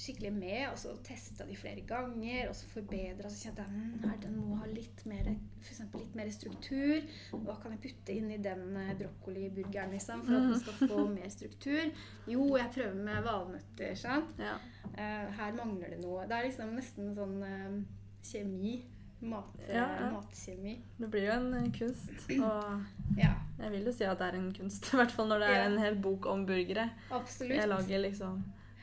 [0.03, 3.31] skikkelig med, og så testa de flere ganger, og så forbedra.
[3.31, 5.29] Så kjente jeg hm, den må ha litt mer,
[5.62, 7.07] for litt mer struktur.
[7.31, 11.05] Hva kan jeg putte inn i den eh, brokkoliburgeren liksom, for at den skal få
[11.19, 11.93] mer struktur?
[12.31, 13.95] Jo, jeg prøver med valnøtter.
[13.99, 14.43] sant?
[14.43, 14.57] Ja.
[14.93, 16.27] Uh, her mangler det noe.
[16.29, 17.79] Det er liksom nesten sånn uh,
[18.27, 18.81] kjemi.
[19.23, 20.11] Mat, Ja, ja.
[20.11, 20.81] Matkjemi.
[20.99, 22.11] Det blir jo en eh, kunst.
[22.49, 24.89] Og Ja, jeg vil jo si at det er en kunst.
[24.93, 26.89] I hvert fall når det er en hel bok om burgere.
[27.11, 27.55] absolutt.
[27.55, 28.43] Jeg lager liksom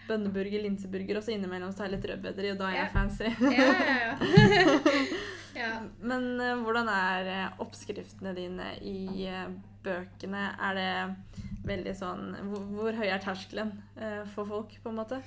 [0.09, 2.93] bønneburger, linseburger, og så innimellom så har jeg litt rødbeter i, og da er jeg
[2.95, 3.27] fancy.
[3.53, 4.93] Ja, ja, ja.
[5.61, 5.73] ja.
[6.01, 9.51] Men uh, hvordan er eh, oppskriftene dine i uh,
[9.85, 10.47] bøkene?
[10.55, 10.89] Er det
[11.69, 15.21] veldig sånn Hvor, hvor høy er terskelen uh, for folk, på en måte?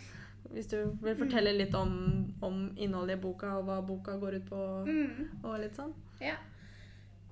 [0.50, 1.92] Hvis du vil fortelle litt om,
[2.42, 5.28] om innholdet i boka, og hva boka går ut på, Mm.
[5.44, 5.94] og litt sånn?
[6.20, 6.34] Ja.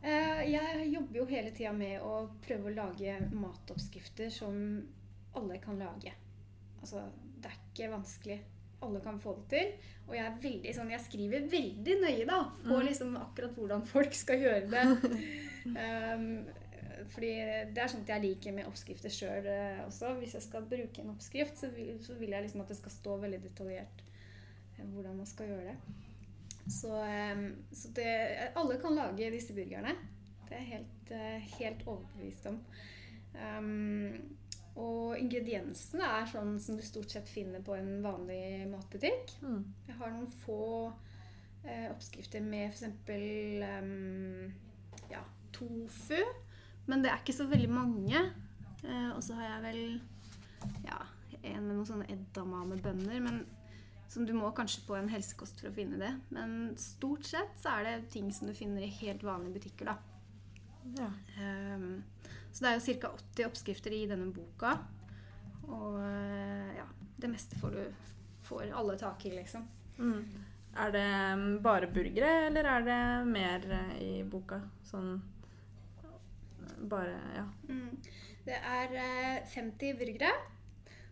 [0.02, 4.86] Eh, jeg jobber jo hele tida med å prøve å lage matoppskrifter som
[5.36, 6.12] alle kan lage.
[6.80, 7.02] Altså,
[7.40, 8.38] det er ikke vanskelig.
[8.82, 9.72] Alle kan få det til.
[10.08, 12.86] Og jeg veldig sånn, jeg skriver veldig nøye da, på Mm.
[12.86, 14.86] liksom akkurat hvordan folk skal gjøre det.
[15.66, 16.46] um,
[17.12, 17.30] fordi
[17.74, 19.48] det er sånt jeg liker med oppskrifter sjøl
[19.86, 20.14] også.
[20.20, 22.94] Hvis jeg skal bruke en oppskrift, så vil, så vil jeg liksom at det skal
[22.94, 24.04] stå veldig detaljert
[24.78, 25.98] eh, hvordan man skal gjøre det.
[26.70, 26.92] Så,
[27.74, 28.10] så det,
[28.54, 29.96] alle kan lage disse burgerne.
[30.46, 32.60] Det er jeg helt, eh, helt overbevist om.
[33.34, 34.36] Um,
[34.80, 39.34] og ingrediensene er sånn som du stort sett finner på en vanlig matbutikk.
[39.42, 39.62] Mm.
[39.88, 40.62] Jeg har noen få
[41.64, 42.86] eh, oppskrifter med f.eks.
[43.82, 44.50] Um,
[45.10, 45.22] ja,
[45.54, 46.18] tofu.
[46.90, 48.26] Men det er ikke så veldig mange.
[48.82, 49.82] Eh, og så har jeg vel
[50.88, 50.98] ja,
[51.40, 53.22] en med noen sånne edamamebønner.
[53.24, 53.44] Men
[54.10, 56.12] som du må kanskje på en helsekost for å finne det.
[56.34, 59.98] Men stort sett så er det ting som du finner i helt vanlige butikker, da.
[60.98, 61.10] Ja.
[61.38, 62.00] Um,
[62.50, 63.12] så det er jo ca.
[63.36, 64.74] 80 oppskrifter i denne boka.
[65.70, 66.86] Og eh, ja,
[67.22, 68.08] det meste får du
[68.48, 69.68] får alle tak i, liksom.
[70.00, 70.24] Mm.
[70.80, 71.06] Er det
[71.38, 74.58] mm, bare burgere, eller er det mer eh, i boka?
[74.86, 75.20] Sånn
[76.88, 77.44] Bare Ja.
[77.68, 77.96] Mm.
[78.44, 80.30] Det er eh, 50 burgere,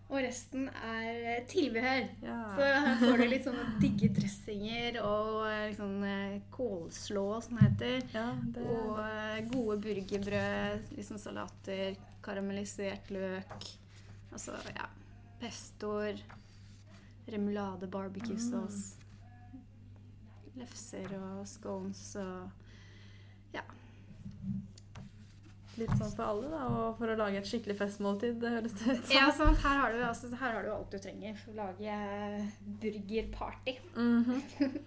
[0.09, 2.07] og resten er eh, tilbehør.
[2.25, 2.37] ja.
[2.57, 7.67] Så her får du litt sånne digge dressinger og eh, liksom eh, kålslå, som det
[7.69, 8.09] heter.
[8.15, 13.69] ja det, Og eh, gode burgerbrød, liksom salater, karamellisert løk.
[14.33, 14.89] Altså, ja
[15.39, 16.17] Pestoer,
[17.29, 18.97] remulade, barbecue-sauce.
[20.59, 22.49] Lefser og scones og
[25.79, 26.65] Litt sånn for alle, da.
[26.75, 29.15] Og for å lage et skikkelig festmåltid, det høres det ut som.
[29.15, 29.61] Ja, sant.
[29.63, 31.99] Her har, du, altså, her har du alt du trenger for å lage
[32.83, 33.77] burgerparty.
[33.95, 34.79] Mhm.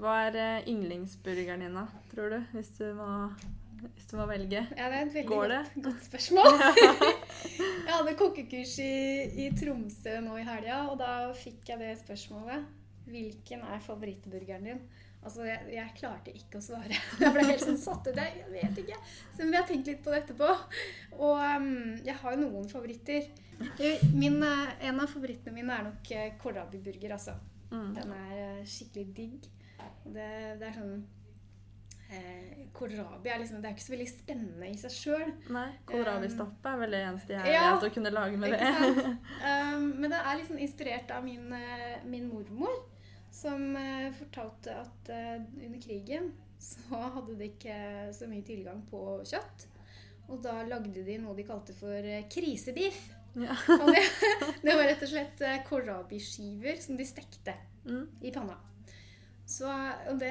[0.00, 2.38] Hva er eh, yndlingsburgeren din, da, tror du?
[2.54, 3.08] Hvis du må,
[3.92, 4.62] hvis du må velge?
[4.72, 6.62] Ja, det er et veldig Går godt, godt spørsmål.
[7.86, 8.92] jeg hadde kokkekurs i,
[9.44, 12.64] i Tromsø nå i helga, og da fikk jeg det spørsmålet.
[13.12, 14.84] Hvilken er favorittburgeren din?
[15.22, 16.96] Altså, jeg, jeg klarte ikke å svare.
[17.22, 18.16] Jeg ble helt sånn satt ut.
[18.18, 18.98] Jeg, jeg vet ikke.
[19.36, 20.48] Så vi har tenkt litt på det etterpå.
[21.20, 21.68] Og um,
[22.02, 23.28] jeg har jo noen favoritter.
[24.18, 27.36] Min, eh, en av favorittene mine er nok uh, kålrabiburger, altså.
[27.70, 27.94] Mm.
[27.96, 29.46] Den er eh, skikkelig digg.
[30.04, 30.26] Det,
[30.60, 30.96] det er sånn
[32.12, 35.30] eh, Kålrabi er liksom Det er ikke så veldig spennende i seg sjøl.
[35.88, 37.64] Kålrabistappe er vel det eneste jeg Ja.
[37.76, 38.70] vet å kunne lage med det.
[39.42, 42.74] Um, men det er liksom inspirert av min, eh, min mormor,
[43.32, 46.30] som eh, fortalte at eh, under krigen
[46.62, 47.76] så hadde de ikke
[48.14, 49.66] så mye tilgang på kjøtt.
[50.30, 53.00] Og da lagde de noe de kalte for eh, krisebiff.
[53.34, 53.56] Ja.
[53.80, 54.04] Og det,
[54.64, 58.04] det var rett og slett kålrabiskiver som de stekte Mm.
[58.22, 58.54] i panna.
[59.46, 59.66] Så,
[60.06, 60.30] og det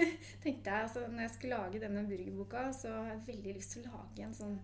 [0.42, 3.84] tenkte jeg altså, Når jeg skulle lage denne burgerboka, så har jeg veldig lyst til
[3.84, 4.54] å lage en sånn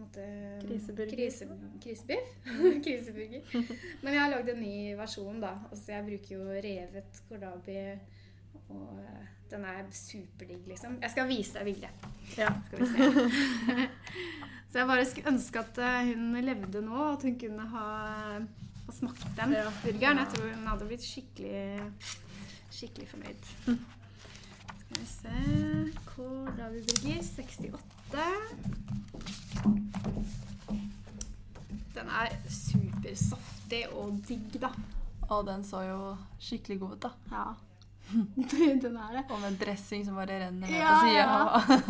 [0.00, 0.24] måte,
[0.62, 1.14] Kriseburger.
[1.16, 1.48] Krise,
[1.82, 2.32] krisebiff.
[2.84, 3.42] Kriseburger.
[4.02, 5.52] Men jeg har lagd en ny versjon, da.
[5.70, 7.78] Altså, jeg bruker jo revet kordabi
[8.72, 10.96] og eh, Den er superdigg, liksom.
[11.02, 12.06] Jeg skal vise deg bildet.
[12.40, 12.48] Ja.
[12.68, 13.88] Skal vi se.
[14.72, 17.88] Så jeg bare skulle ønske at eh, hun levde nå, at hun kunne ha,
[18.86, 19.52] ha smakt den
[19.82, 20.22] burgeren.
[20.22, 21.90] Jeg tror hun hadde blitt skikkelig,
[22.72, 23.50] skikkelig fornøyd.
[24.92, 27.78] Skal vi se Kålrabiburger 68.
[31.94, 34.68] Den er supersaftig og digg, da.
[35.32, 35.98] Og den så jo
[36.42, 37.10] skikkelig god ut, da.
[37.32, 37.44] Ja.
[38.84, 39.24] den er det.
[39.30, 41.18] Og med dressing som bare renner ned Ja, på sida.
[41.22, 41.80] ja.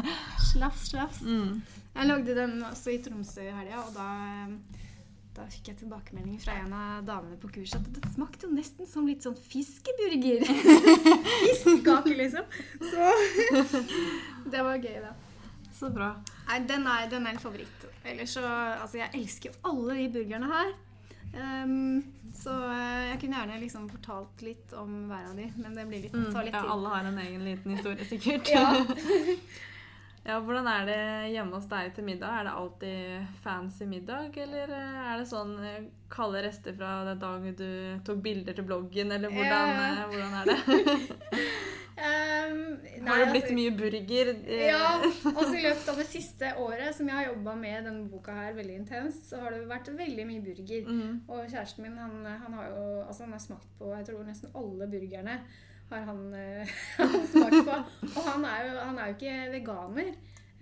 [0.52, 1.20] Slafs, slafs.
[1.30, 1.62] mm.
[1.94, 4.06] Jeg lagde den også i Tromsø i helga, og da,
[5.36, 8.86] da fikk jeg tilbakemelding fra en av damene på kurset at det smakte jo nesten
[8.88, 10.44] som litt sånn fiskeburger.
[11.46, 12.44] Fiskekake, liksom.
[12.84, 13.10] Så
[14.52, 15.14] det var gøy, da.
[15.72, 16.12] Så bra.
[16.50, 17.86] Nei, den er, den er en favoritt.
[18.04, 20.72] Ellers så Altså, jeg elsker jo alle de burgerne her.
[21.32, 22.02] Um,
[22.36, 26.02] så eh, jeg kunne gjerne liksom fortalt litt om hver av de, men det blir
[26.06, 26.28] litt, Mm.
[26.34, 28.48] tar litt Ja, alle har en egen liten historie, sikkert.
[28.52, 28.66] Ja.
[30.24, 30.98] Ja, Hvordan er det
[31.34, 32.30] hjemme hos deg til middag?
[32.30, 35.80] Er det alltid fancy middag, eller eh, er det sånn eh,
[36.14, 37.66] kalde rester fra den dagen du
[38.06, 39.88] tok bilder til bloggen, eller hvordan, Ja.
[39.88, 41.40] eh, hvordan er det?
[42.06, 42.60] um,
[43.02, 44.30] nei, Har det blitt altså- mye burger?
[44.46, 44.92] Ja,
[45.32, 48.54] altså I løpet av det siste året som jeg har jobba med denne boka her
[48.60, 50.86] veldig intenst, så har det vært veldig mye burger.
[50.86, 51.18] Mm.
[51.26, 52.14] Og kjæresten min han,
[52.46, 55.40] han har jo altså han har smakt på jeg tror nesten alle burgerne.
[55.92, 57.76] Har han, eh, han smakt på.
[58.12, 60.12] Og han er jo, han er jo ikke veganer.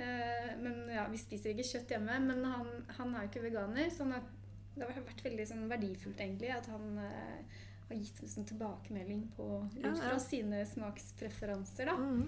[0.00, 3.90] Eh, men ja, Vi spiser ikke kjøtt hjemme, men han, han er jo ikke veganer.
[3.92, 4.28] Så han har,
[4.76, 7.58] det har vært veldig sånn, verdifullt egentlig at han eh,
[7.90, 9.96] har gitt en sånn tilbakemelding på, ut Ja, ja.
[10.04, 11.90] fra sine smakspreferanser.
[11.90, 12.26] da Mm.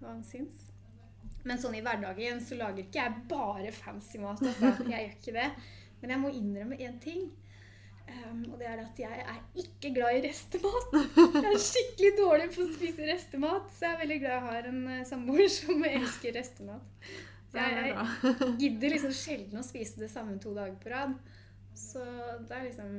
[0.00, 0.70] hva han syns.
[1.44, 4.40] Men sånn i hverdagen så lager ikke jeg bare fancy mat.
[4.40, 4.70] Altså.
[4.88, 5.48] Jeg gjør ikke det.
[6.00, 7.26] Men jeg må innrømme én ting.
[8.04, 10.96] Um, og det er at jeg er ikke glad i restemat.
[11.44, 13.70] Jeg er skikkelig dårlig på å spise restemat.
[13.72, 17.06] Så jeg er veldig glad jeg har en uh, samboer som elsker restemat.
[17.50, 21.14] Så jeg, jeg gidder liksom sjelden å spise det samme to dager på rad.
[21.78, 22.02] Så
[22.44, 22.90] det er liksom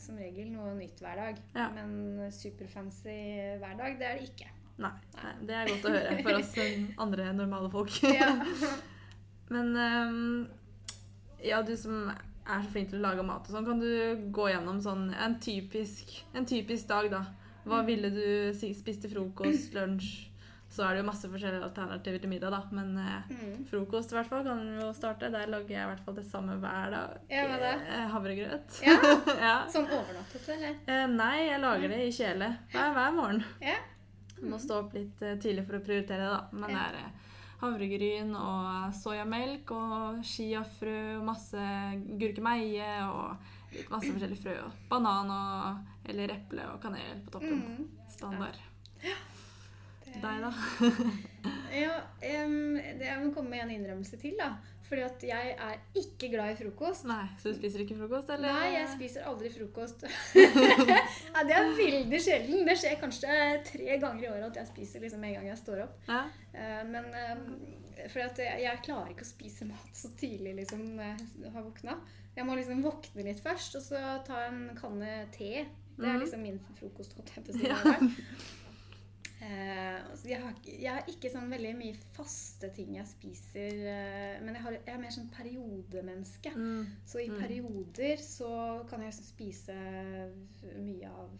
[0.00, 1.40] som regel noe nytt hver dag.
[1.56, 1.70] Ja.
[1.74, 3.16] Men superfancy
[3.60, 4.52] hver dag, det er det ikke.
[4.76, 7.94] Nei, nei, det er godt å høre for oss eh, andre normale folk.
[8.04, 8.34] Ja.
[9.48, 10.48] Men um,
[11.40, 12.10] ja, du som
[12.48, 15.34] er så flink til å lage mat og sånn, kan du gå gjennom sånn en
[15.42, 17.24] typisk, en typisk dag, da?
[17.66, 17.86] Hva Mm.
[17.86, 20.28] ville du si, spist til frokost, lunsj?
[20.68, 22.60] Så er det jo masse forskjellige alternativer til middag, da.
[22.72, 23.64] Men eh, Mm.
[23.70, 25.30] frokost i hvert fall kan du jo starte.
[25.32, 27.18] Der lager jeg i hvert fall det samme hver dag.
[27.30, 27.72] Ja, hva da?
[27.86, 28.80] Eh, Havregrøt.
[28.82, 28.96] Ja,
[29.46, 29.66] ja.
[29.68, 30.74] Sånn overnattet, eller?
[30.86, 33.44] Eh, nei, jeg lager det i kjele hver, hver morgen.
[33.62, 33.76] Ja.
[34.42, 36.46] Må stå opp litt tidlig for å prioritere det, da.
[36.52, 37.10] Men det er
[37.60, 41.62] havregryn og soyamelk og chiafrø og masse
[42.20, 43.36] gurkemeie og
[43.92, 44.56] masse forskjellige frø.
[44.66, 47.62] Og banan og eller eple og kanel på toppen.
[47.78, 47.88] Mm.
[48.16, 48.60] Standard.
[49.02, 49.16] Det-
[50.16, 50.50] Deg, da?
[51.76, 51.96] Ja,
[52.46, 54.52] um, det jeg må komme med en innrømmelse til, da.
[54.88, 57.04] Fordi at jeg er ikke glad i frokost.
[57.10, 58.52] Nei, Så du spiser ikke frokost, eller?
[58.54, 60.04] Nei, jeg spiser aldri frokost.
[61.34, 62.62] ja, det er veldig sjelden.
[62.68, 65.82] Det skjer kanskje tre ganger i året at jeg spiser liksom en gang jeg står
[65.86, 65.96] opp.
[66.08, 66.20] Ja.
[66.54, 67.42] Eh, Men eh,
[68.12, 71.66] fordi at jeg, jeg klarer ikke å spise mat så tidlig liksom, når jeg har
[71.66, 71.98] våkna.
[72.36, 75.64] Jeg må liksom våkne litt først, og så ta en kanne te.
[75.96, 76.20] Det er Mhm.
[76.22, 77.14] liksom min frokost.
[77.16, 78.16] holdt jeg på å si,
[79.40, 83.82] jeg, har, jeg har ikke sånn veldig mye faste ting jeg spiser.
[83.92, 86.52] eh, men jeg, har, jeg er mer sånn periodemenneske.
[86.56, 86.86] Mm.
[87.04, 87.40] Så i Mm.
[87.42, 89.76] perioder så kan jeg liksom spise
[90.80, 91.30] mye av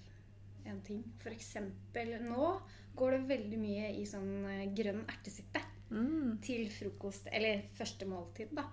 [0.67, 1.03] en ting.
[1.25, 2.61] Eksempel nå
[2.97, 6.39] går det veldig mye i sånn eh, grønn ertesuppe Mm.
[6.43, 8.65] til frokost, eller første måltid, da.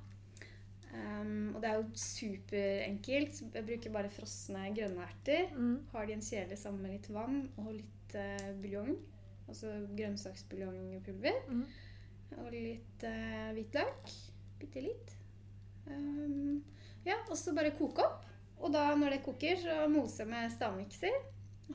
[0.94, 3.40] Um, og det er jo superenkelt.
[3.54, 5.48] Jeg bruker bare frosne grønne erter.
[5.56, 5.80] Mm.
[5.92, 8.98] Har de en kjele sammen med litt vann og litt uh, buljong.
[9.48, 11.42] Altså grønnsaksbuljongpulver.
[11.50, 11.66] Mm.
[12.42, 14.14] Og litt eh, hvitløk.
[14.62, 15.16] Bitte litt.
[15.86, 16.64] Um,
[17.06, 18.24] ja, og så bare koke opp.
[18.64, 21.16] Og da når det koker, så mose med stavmikser.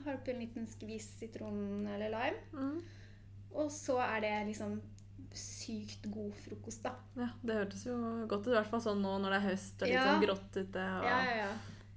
[0.05, 2.41] Har oppi en liten skvis sitron eller lime.
[2.53, 2.79] Mm.
[3.59, 4.79] Og så er det liksom
[5.35, 6.95] sykt god frokost, da.
[7.19, 7.95] Ja, det hørtes jo
[8.29, 8.53] godt ut.
[8.53, 10.05] I hvert fall sånn nå når det er høst og litt Ja.
[10.07, 10.85] sånn grått ute.
[10.99, 11.51] Og Ja, ja, ja.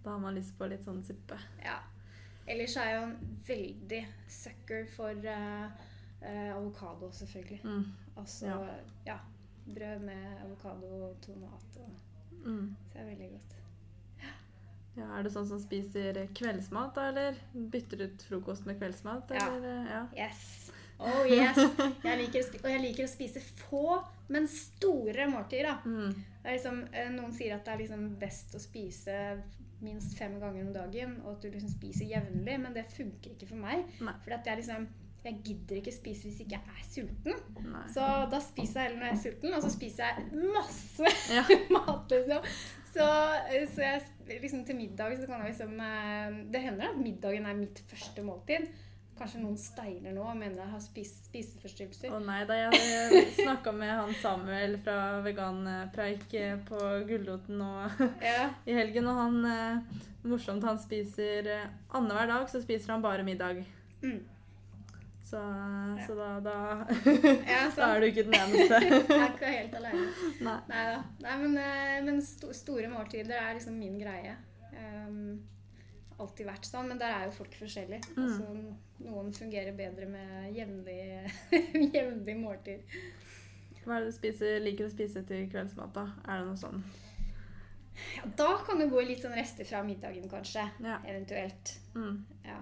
[0.05, 1.39] Da har man lyst på litt sånn suppe.
[1.65, 1.79] ja.
[2.49, 5.67] Ellers er jeg jo en veldig sucker for uh,
[6.23, 7.61] uh, avokado, selvfølgelig.
[7.65, 7.85] Mm.
[8.17, 8.59] Altså, Ja.
[9.07, 9.19] ja.
[9.67, 11.77] Brød med avokado og tomat.
[11.79, 11.91] Og,
[12.45, 12.77] Mm.
[12.93, 13.53] så er veldig godt.
[14.97, 17.35] Ja, Er du sånn som spiser kveldsmat, da, eller?
[17.71, 19.31] Bytter ut frokost med kveldsmat?
[19.31, 19.47] Ja.
[19.57, 19.87] Eller?
[19.89, 20.01] Ja.
[20.27, 20.71] Yes.
[20.99, 21.57] Oh yes.
[22.05, 25.71] Jeg liker og jeg liker å spise få, men store måltider.
[25.71, 25.79] da.
[25.87, 26.13] Mm.
[26.43, 29.17] Det liksom, eh, noen sier at det er liksom best å spise
[29.85, 33.51] minst fem ganger om dagen, og at du liksom spiser jevnlig, men det funker ikke
[33.53, 33.87] for meg.
[33.99, 34.89] For jeg liksom
[35.23, 37.37] jeg gidder ikke spise hvis ikke jeg er sulten.
[37.71, 37.83] Nei.
[37.95, 41.45] Så da spiser jeg heller når jeg er sulten, og så spiser jeg masse Ja.
[41.77, 42.49] mat, liksom.
[42.93, 43.05] Så,
[43.73, 47.57] så jeg liksom til middag så kan jeg liksom eh, Det hender at middagen er
[47.57, 48.67] mitt første måltid.
[49.23, 52.11] Kanskje noen steiler nå og mener jeg har spis, spiseforstyrrelser.
[52.11, 57.69] Å nei, da jeg snakka med han Samuel fra Veganpreik eh, på Gulroten nå
[58.33, 58.49] Ja.
[58.67, 63.23] i helgen, og han eh, Morsomt, han spiser eh, annenhver dag så spiser han bare
[63.23, 63.63] middag.
[64.03, 64.19] Mm.
[65.23, 65.39] Så,
[66.07, 66.57] så da, da,
[67.53, 68.83] Ja, da er du ikke den eneste.
[68.83, 70.11] Jeg er ikke helt aleine.
[70.43, 70.59] Nei.
[70.75, 70.99] Nei da.
[71.29, 74.35] Nei, men, eh, men sto, store måltider er liksom min greie.
[74.75, 75.39] Um,
[76.23, 78.15] alltid vært sånn, men der er jo folk forskjellige.
[78.17, 78.25] Mm.
[78.25, 80.99] Altså, noen fungerer bedre med jevnlig,
[81.97, 82.97] jevnlig måltid.
[83.83, 86.07] Hva er det du spiser, liker å spise til kveldsmat, da?
[86.27, 86.85] Er det noe sånn?
[88.17, 90.65] Ja, da kan det gå litt sånn rester fra middagen, kanskje.
[90.85, 91.01] Ja.
[91.05, 91.75] Eventuelt.
[91.97, 92.23] Mm.
[92.47, 92.61] Ja.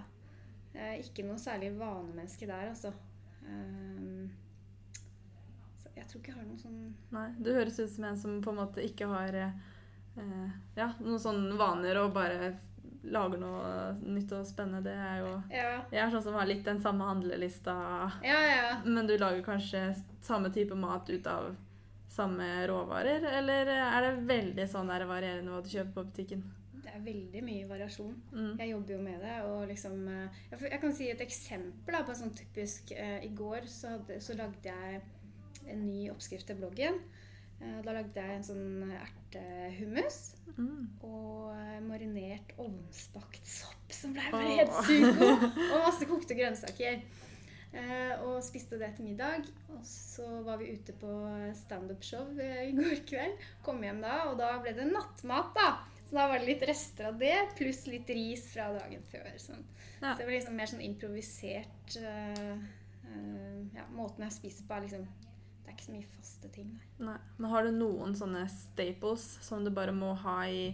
[0.99, 2.93] Ikke noe særlig vanemenneske der, altså.
[3.45, 4.31] Um,
[5.81, 6.81] så jeg tror ikke jeg har noen sånn
[7.13, 7.27] Nei.
[7.41, 9.55] Du høres ut som en som på en måte ikke har eh,
[10.77, 12.51] ja, noen sånne vaner og bare
[13.03, 13.71] lager noe
[14.03, 14.83] nytt og spennende.
[14.85, 17.73] Det er jo Ja, Jeg er sånn som har litt den samme handlelista,
[18.23, 18.39] ja.
[18.45, 18.71] ja.
[18.85, 19.89] men du lager kanskje
[20.21, 21.51] samme type mat ut av
[22.11, 23.23] samme råvarer?
[23.39, 26.43] Eller er det veldig sånn der varierende hva du kjøper på butikken?
[26.81, 28.13] Det er veldig mye variasjon.
[28.33, 28.53] Mm.
[28.59, 29.35] Jeg jobber jo med det.
[29.47, 33.31] og liksom, eh, jeg kan si et eksempel da, på en sånn typisk eh, I
[33.37, 35.01] går så, hadde, så lagde jeg
[35.71, 36.97] en ny oppskrift til bloggen.
[37.61, 40.89] Eh, da lagde jeg en sånn ertehummus Mm.
[41.07, 45.45] og eh, marinert ovnsbakt sopp som ble bare helt sykt god.
[45.47, 46.97] Og masse kokte grønnsaker.
[47.71, 49.47] Eh, og spiste det til middag.
[49.71, 51.13] Og så var vi ute på
[51.61, 53.39] standup-show i går kveld.
[53.63, 55.69] Kom hjem da, og da ble det nattmat, da.
[56.09, 59.31] Så da var det litt rester av det, pluss litt ris fra dagen før.
[59.39, 59.63] Sånn.
[60.01, 60.11] Ja.
[60.11, 62.55] Så det var liksom mer sånn improvisert uh,
[63.07, 65.05] uh, Ja, måten jeg spiser på, er liksom
[65.71, 66.87] Det er ikke så mye faste ting, nei.
[67.07, 67.17] Nei.
[67.37, 70.65] Men har du noen sånne staples som du bare må ha i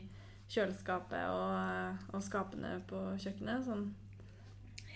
[0.49, 3.67] kjøleskapet og, og skapene på kjøkkenet?
[3.67, 3.87] Sånn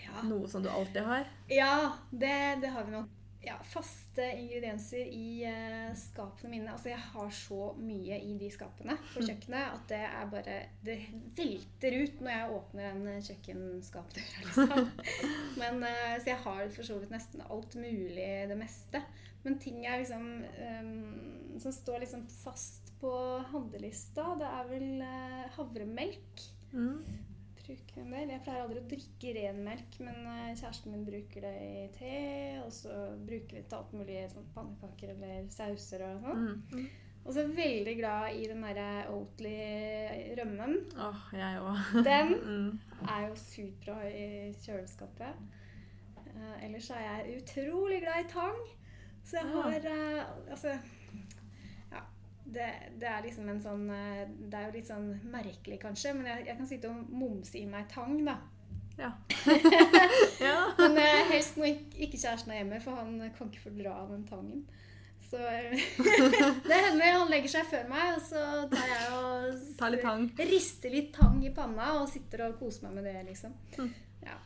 [0.02, 0.24] Ja.
[0.26, 1.28] noe som du alltid har?
[1.46, 2.34] Ja, det,
[2.64, 3.10] det har vi nok.
[3.42, 6.72] Ja, faste ingredienser i uh, skapene mine.
[6.74, 10.96] Altså, jeg har så mye i de skapene på kjøkkenet at det er bare Det
[11.38, 14.92] velter ut når jeg åpner en kjøkkenskapdør, liksom.
[15.62, 19.02] Men, uh, så jeg har for så vidt nesten alt mulig, det meste.
[19.44, 23.10] Men ting er liksom um, som står liksom fast på
[23.50, 27.02] handlelista, det er vel uh, havremelk Mm.
[27.62, 28.30] bruker en del.
[28.32, 32.14] Jeg pleier aldri å drikke ren melk, men uh, kjæresten min bruker det i te.
[32.64, 32.94] Og så
[33.26, 36.46] bruker vi det til alt mulig sånn pannekaker eller sauser og sånn.
[36.72, 36.86] Mm.
[37.22, 39.52] Og så er jeg veldig glad i den derre Oatly
[40.40, 40.72] rømmen.
[40.98, 42.02] Åh, jeg også.
[42.08, 42.80] Den Mm.
[43.08, 44.24] er jo superbra i
[44.64, 45.44] kjøleskapet.
[46.32, 48.58] Uh, ellers er jeg utrolig glad i tang.
[49.24, 50.74] Så jeg har eh, Altså
[51.92, 52.02] Ja.
[52.44, 52.68] Det,
[53.00, 56.46] det er liksom en sånn eh, Det er jo litt sånn merkelig, kanskje, men jeg,
[56.50, 58.38] jeg kan sitte og momse i meg tang, da.
[58.98, 59.12] Ja.
[60.48, 60.58] ja.
[60.78, 64.64] Men eh, helst når ikke, kjæresten er hjemme, for han kan ikke fordra den tangen.
[65.32, 65.38] Så
[66.68, 70.26] det hender han legger seg før meg, og så tar jeg og Ta litt tang.
[70.50, 73.56] rister litt tang i panna og sitter og koser meg med det, liksom.
[73.78, 73.92] Mm.
[74.26, 74.36] Ja.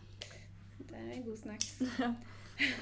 [0.79, 1.73] Det er en god snacks.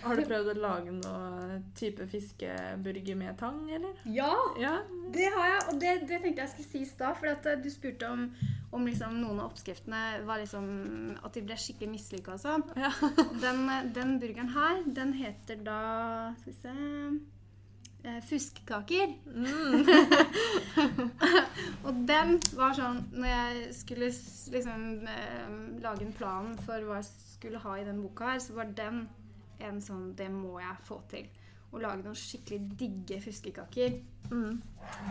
[0.04, 3.96] Har du prøvd å lage noe type fiskeburger med tang, eller?
[4.06, 4.76] Ja, Ja.
[5.14, 7.16] det har jeg, og det, det tenkte jeg skulle si i stad.
[7.18, 8.24] For eh, du spurte om,
[8.74, 10.66] om liksom noen av oppskriftene var liksom
[11.24, 12.64] At de ble skikkelig mislykka og sånn.
[12.78, 12.90] ja.
[13.42, 13.64] Den,
[13.94, 15.78] den burgeren her, den heter da
[16.40, 16.74] Skal vi se
[18.04, 19.14] eh, Fuskekaker.
[19.34, 19.86] Mm.
[21.84, 24.08] Og den var sånn Når jeg skulle
[24.54, 25.52] liksom eh,
[25.84, 29.04] lage en plan for hva jeg skulle ha i den boka her, så var den
[29.60, 31.26] en sånn Det må jeg få til.
[31.74, 33.98] Å lage noen skikkelig digge fuskekaker.
[34.30, 34.60] Mm.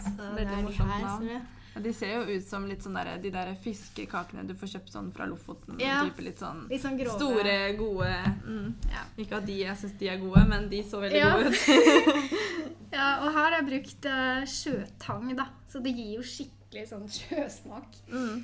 [0.06, 1.28] Så Veldig det er de morsomt her, navn.
[1.74, 4.94] Ja, De ser jo ut som litt sånn der, de der fiskekakene du får kjøpt
[4.94, 5.80] sånn fra Lofoten.
[5.82, 6.04] Ja.
[6.06, 7.18] Type litt sånn Litt sånn grove.
[7.18, 8.12] store, gode
[8.46, 8.68] mm.
[8.94, 9.04] Ja.
[9.18, 11.32] Ikke at de jeg syns de er gode, men de så veldig Ja.
[11.36, 12.34] gode ut.
[12.98, 15.48] ja, og her har jeg brukt uh, sjøtang, da.
[15.68, 17.98] Så det gir jo skikkelig sånn sjøsmak.
[18.14, 18.44] Mm.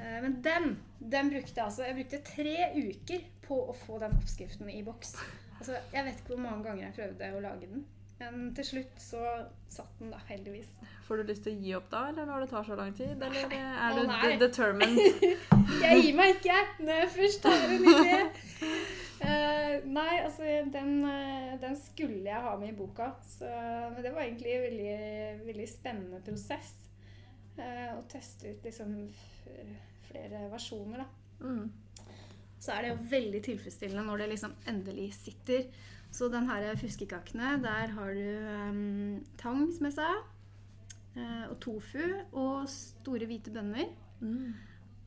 [0.00, 4.16] Eh, Men den, den brukte jeg altså Jeg brukte tre uker på å få den
[4.16, 5.16] oppskriften i boks.
[5.58, 7.82] Altså, jeg vet ikke hvor mange ganger jeg prøvde å lage den.
[8.20, 9.20] Men til slutt så
[9.72, 10.68] satt den, da, heldigvis.
[11.06, 13.14] Får du lyst til å gi opp da, eller når det tar så lang tid?
[13.16, 15.00] Eller er Å, du determined?
[15.84, 18.18] Jeg gir meg ikke når jeg først har en idé.
[19.20, 23.10] Uh, nei, altså den, eh, den skulle jeg ha med i boka.
[23.24, 23.48] Så,
[23.94, 24.94] men det var egentlig en veldig,
[25.46, 26.72] veldig spennende prosess.
[27.56, 28.96] Uh, å teste ut liksom
[30.10, 31.06] flere versjoner.
[31.40, 31.70] Mm.
[32.60, 35.62] så er det jo veldig tilfredsstillende når det liksom endelig sitter.
[36.12, 38.26] Så den her fuskekakene, der har du
[38.68, 40.08] um, tang, som jeg sa,
[41.16, 42.02] uh, og tofu
[42.32, 43.88] og store hvite bønner.
[44.20, 44.50] Mm.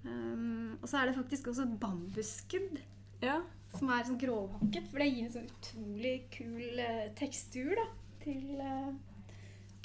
[0.05, 2.81] Um, og så er det faktisk også bambusskudd,
[3.21, 3.37] Ja.
[3.77, 4.89] som er sånn grovhakket.
[4.89, 7.85] For det gir en sånn utrolig kul uh, tekstur da,
[8.23, 8.95] til, uh,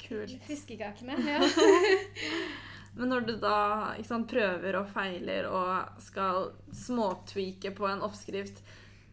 [0.01, 1.19] til fiskekakene.
[1.35, 1.43] Ja.
[2.97, 3.59] Men når du da
[4.07, 8.61] sant, prøver og feiler og skal småtweake på en oppskrift,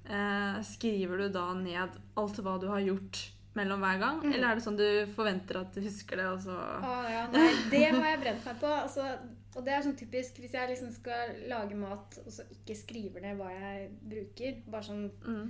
[0.09, 3.22] eh, skriver du da ned alt hva du har gjort
[3.57, 4.20] mellom hver gang?
[4.24, 4.33] Mm.
[4.33, 7.49] Eller er det sånn du forventer at du husker det, og så Å, ja, nei,
[7.72, 8.72] det har jeg brent meg på.
[8.85, 9.09] Altså,
[9.57, 13.24] og det er sånn typisk hvis jeg liksom skal lage mat og så ikke skriver
[13.24, 14.61] ned hva jeg bruker.
[14.68, 15.47] Bare sånn mm.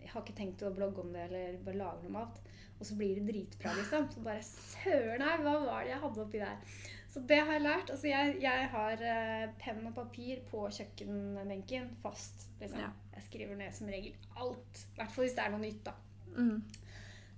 [0.00, 2.40] Jeg har ikke tenkt å blogge om det eller bare lage noe mat.
[2.76, 4.08] Og så blir det dritbra, liksom.
[4.12, 6.80] Så bare Søren, nei, hva var det jeg hadde oppi der?
[7.12, 7.90] Så det har jeg lært.
[7.90, 12.48] Altså, jeg, jeg har eh, penn og papir på kjøkkenbenken fast.
[12.60, 12.82] Liksom.
[12.82, 12.90] Ja.
[13.16, 14.82] Jeg skriver ned som regel alt.
[14.92, 15.94] I hvert fall hvis det er noe nytt, da.
[16.36, 16.58] Mm.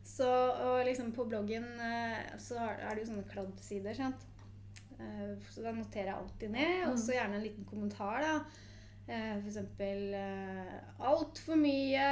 [0.08, 0.26] Så
[0.64, 4.26] og liksom på bloggen eh, så er det jo sånne kladdsider, sant.
[4.98, 8.34] Eh, Så da noterer jeg alltid ned, og så gjerne en liten kommentar, da.
[9.06, 12.06] Eh, For eksempel eh, altfor mye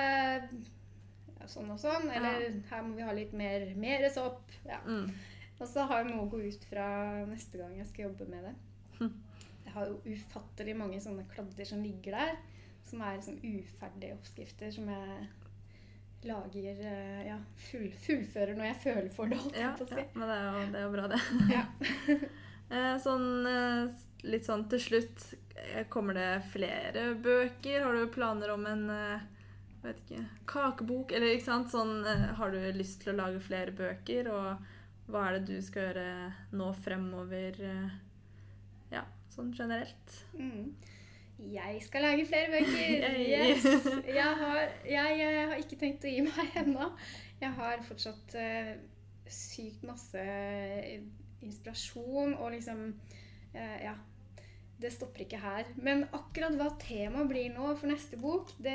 [1.37, 2.07] ja, sånn og sånn.
[2.15, 4.55] Eller her må vi ha litt mer, mer sopp.
[4.69, 4.79] Ja.
[4.87, 5.11] Mm.
[5.57, 6.87] Og så har jeg noe å gå ut fra
[7.29, 8.55] neste gang jeg skal jobbe med det.
[8.99, 9.15] Hm.
[9.65, 12.37] Jeg har jo ufattelig mange sånne kladder som ligger der.
[12.87, 15.27] Som er liksom uferdige oppskrifter som jeg
[16.27, 17.39] lager eh, Ja,
[17.71, 20.47] full, fullfører når jeg føler for det, holdt Ja, på å ja, men det er
[20.47, 21.23] jo, det er jo bra, det.
[21.55, 21.65] Ja.
[22.67, 23.93] Eh, sånn eh,
[24.27, 25.21] litt sånn til slutt
[25.87, 27.85] Kommer det flere bøker?
[27.85, 28.83] Har du planer om en
[29.85, 31.15] vet ikke, kakebok?
[31.15, 31.71] Eller ikke sant?
[31.71, 34.33] Sånn, har du lyst til å lage flere bøker?
[34.35, 34.67] Og
[35.07, 36.09] hva er det du skal gjøre
[36.59, 37.61] nå fremover?
[37.63, 37.97] eh,
[38.93, 39.05] Ja,
[39.35, 40.19] sånn generelt.
[40.39, 40.75] Mm.
[41.53, 43.07] Jeg skal lage flere bøker!
[43.35, 43.65] Yes!
[44.09, 46.91] Jeg har, jeg, jeg, har ikke tenkt å gi meg ennå.
[47.43, 48.71] Jeg har fortsatt uh,
[49.29, 50.23] sykt masse
[51.45, 52.87] inspirasjon og liksom
[53.55, 53.97] uh, Ja.
[54.79, 55.65] Det stopper ikke her.
[55.81, 58.75] Men akkurat hva temaet blir nå for neste bok det,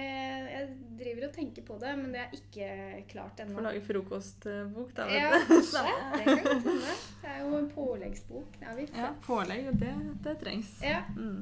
[0.49, 2.69] Jeg driver og tenker på det, men det er ikke
[3.11, 3.61] klart Får ennå.
[3.67, 5.05] lage frokostbok, da.
[5.05, 5.83] Vet ja, kanskje.
[6.17, 6.95] Det kan godt hende.
[7.21, 8.57] Det er jo en påleggsbok.
[8.63, 8.87] Ja, vi.
[8.97, 9.93] Ja, pålegg, det,
[10.25, 10.71] det trengs.
[10.81, 11.03] Ja.
[11.17, 11.41] Mm.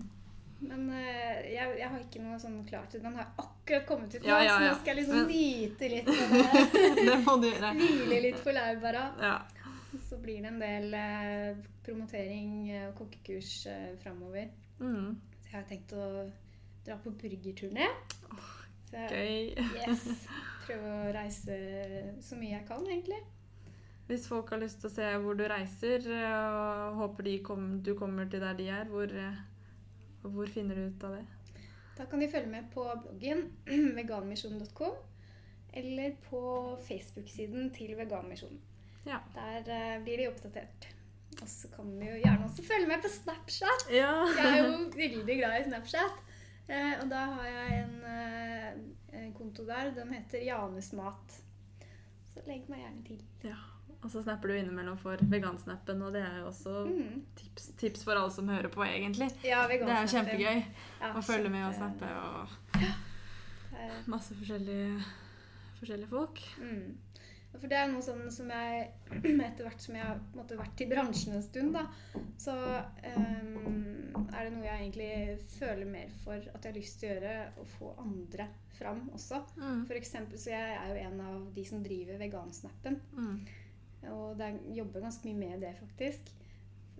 [0.60, 2.91] Men eh, jeg, jeg har ikke noe sånn klart.
[2.99, 6.10] Den har akkurat kommet ut nå, Ja, ja, så nå skal jeg liksom nyte litt
[6.20, 6.89] av det.
[6.99, 7.72] Det må du gjøre.
[7.80, 9.05] Hvile litt på laurbæra.
[9.24, 9.38] Ja.
[10.10, 14.52] Så blir det en del eh, promotering eh, og kokkekurs eh, framover.
[14.80, 15.16] Mm.
[15.42, 16.06] Så jeg har tenkt å
[16.86, 17.88] dra på burgerturné.
[18.92, 19.66] Jeg- Gøy.
[19.88, 20.06] Yes.
[20.68, 21.58] Prøve å reise
[22.22, 23.20] så mye jeg kan, egentlig.
[24.10, 26.38] Hvis folk har lyst til å se hvor du reiser, eh,
[26.90, 29.42] og håper de kom, du kommer til der de er, hvor, eh,
[30.24, 31.26] hvor finner du ut av det?
[32.00, 33.48] Da kan de følge med på bloggen
[34.00, 34.96] veganmisjonen.com
[35.74, 36.40] eller på
[36.88, 38.58] Facebook-siden til Veganmisjonen.
[39.06, 39.20] Ja.
[39.36, 40.88] Der uh, blir de oppdatert.
[41.41, 43.86] Og så kan du jo gjerne også følge med på Snapchat.
[43.93, 44.12] Ja.
[44.36, 46.18] Jeg er jo veldig glad i Snapchat.
[46.70, 49.89] Eh, og da har jeg en, eh, en konto der.
[49.95, 51.38] Den heter Janusmat.
[52.34, 53.22] Så legg meg gjerne til.
[53.43, 53.56] ja.
[54.02, 57.26] Og så snapper du innimellom for vegansnappen, og det er jo også Mm.
[57.36, 59.28] tips, tips for alle som hører på, egentlig.
[59.43, 60.64] Ja, Det er jo kjempegøy
[61.02, 62.47] Ja, å følge med og snappe og
[64.08, 65.04] masse forskjellige,
[65.82, 66.39] forskjellige folk.
[66.62, 66.97] Mm.
[67.56, 68.84] For det er noe sånn som jeg
[69.47, 71.86] Etter hvert som jeg har måte, vært i bransjen en stund, da,
[72.39, 75.12] så um, er det noe jeg egentlig
[75.58, 78.47] føler mer for at jeg har lyst til å gjøre, å få andre
[78.78, 79.41] fram også.
[79.60, 79.82] Mm.
[79.89, 83.00] For eksempel, så jeg er jo en av de som driver vegansnappen.
[83.18, 83.34] Mm.
[84.14, 86.32] Og der jobber ganske mye med det, faktisk.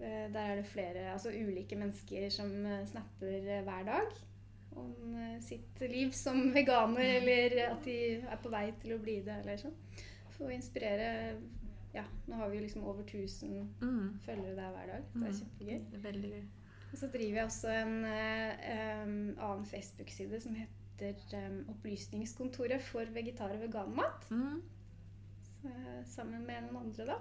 [0.02, 4.20] Eh, Der er det flere, altså ulike mennesker som eh, snapper eh, hver dag
[4.80, 9.40] om sitt liv som veganer, eller at de er på vei til å bli det,
[9.42, 9.74] eller sånn.
[10.40, 11.38] Å inspirere
[11.94, 14.20] Ja, nå har vi jo liksom over 1000 Mm.
[14.26, 15.04] følgere der hver dag.
[15.14, 15.40] Det er Mm.
[15.40, 15.80] kjempegøy.
[15.92, 16.44] Det er veldig gøy.
[16.92, 18.70] Og så driver jeg også en eh,
[19.02, 24.30] em, annen Facebook-side som heter um, Opplysningskontoret for vegetar- og veganmat.
[24.32, 24.62] Mm.
[25.42, 25.70] Så,
[26.06, 27.18] sammen med noen andre, da.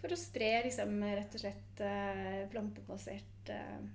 [0.00, 3.88] For å spre liksom rett og slett uh, plantebasert uh,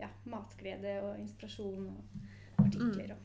[0.00, 3.12] ja, matglede og inspirasjon og artikler.
[3.12, 3.18] Og.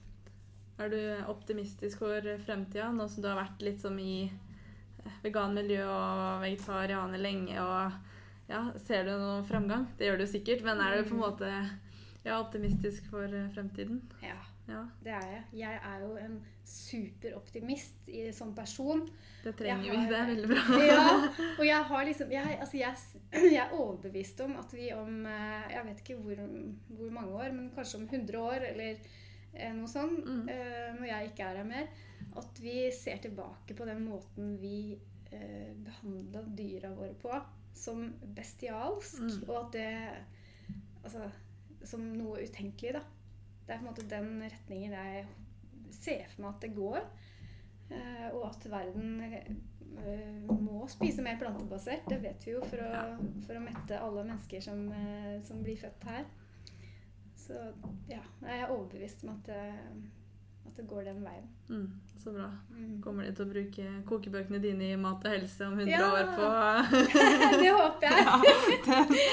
[0.82, 1.00] Er du
[1.30, 7.22] optimistisk for fremtida, nå som du har vært litt som i eh, veganmiljø og vegetarianer
[7.22, 7.60] lenge?
[7.62, 9.86] og ja, Ser du noen framgang?
[10.00, 11.52] Det gjør du sikkert, men er du på en måte
[12.24, 14.02] ja, optimistisk for eh, fremtiden?
[14.24, 15.40] Ja, Ja, det er jeg.
[15.60, 19.02] Jeg er jo en superoptimist i, som person.
[19.44, 20.06] det trenger har, vi.
[20.08, 20.78] Det er veldig bra.
[20.94, 21.02] Ja,
[21.60, 22.96] og jeg har liksom Jeg, altså jeg,
[23.58, 26.48] jeg er overbevist om at vi om eh, Jeg vet ikke hvor,
[26.88, 29.04] hvor mange år, men kanskje om 100 år, eller
[29.54, 30.50] noe sånn Mm.
[30.50, 31.88] eh, når jeg ikke er her mer.
[32.36, 34.98] At vi ser tilbake på den måten vi
[35.32, 37.44] eh, behandla dyra våre på
[37.74, 39.50] som bestialsk, Mm.
[39.50, 40.24] og at det
[41.04, 41.30] Altså
[41.84, 43.02] som noe utenkelig, da.
[43.68, 45.26] Det er på en måte den retningen jeg
[45.92, 47.02] ser for meg at det går.
[47.92, 52.08] Eh, og at verden eh, må spise mer plantebasert.
[52.08, 55.76] Det vet vi jo for å, for å mette alle mennesker som, eh, som blir
[55.78, 56.24] født her.
[57.44, 57.58] Så
[58.08, 59.58] ja, jeg er overbevist om at det,
[60.66, 61.50] at det går den veien.
[61.70, 61.90] Mm,
[62.24, 62.48] så bra.
[62.72, 62.94] Mm.
[63.04, 66.08] Kommer de til å bruke kokebøkene dine i mat og helse om 100 Ja.
[66.08, 66.46] år på
[67.64, 68.24] det håper jeg.
[68.24, 69.28] ja, det,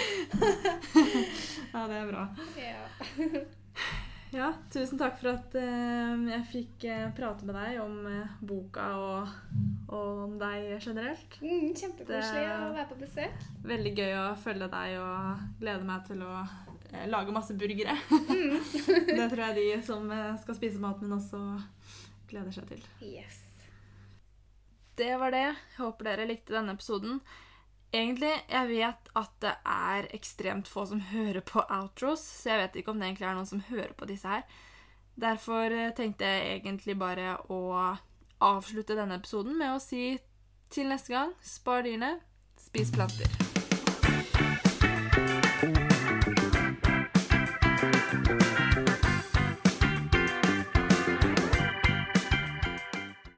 [1.73, 2.29] ja, det er bra.
[2.59, 2.85] Ja.
[4.31, 8.85] Ja, tusen takk for at eh, jeg fikk eh, prate med deg om eh, boka
[8.95, 9.33] og,
[9.91, 11.35] og om deg generelt.
[11.43, 13.43] Mm, kjempekoselig å være på besøk.
[13.67, 16.70] Veldig gøy å følge deg og gleder meg til å eh,
[17.11, 17.97] lage masse burgere.
[19.17, 21.41] det tror jeg de som eh, skal spise maten min også
[22.31, 22.83] gleder seg til.
[23.05, 23.39] Yes.
[24.99, 25.47] Det var det.
[25.49, 27.21] Jeg håper dere likte denne episoden.
[27.91, 32.77] Egentlig, jeg vet at det er ekstremt få som hører på outros, så jeg vet
[32.79, 34.45] ikke om det egentlig er noen som hører på disse her.
[35.21, 37.61] Derfor eh, tenkte jeg egentlig bare å
[38.41, 40.15] avslutte denne episoden med å si
[40.71, 42.19] til neste gang spar dyrene,
[42.61, 43.50] spis planter.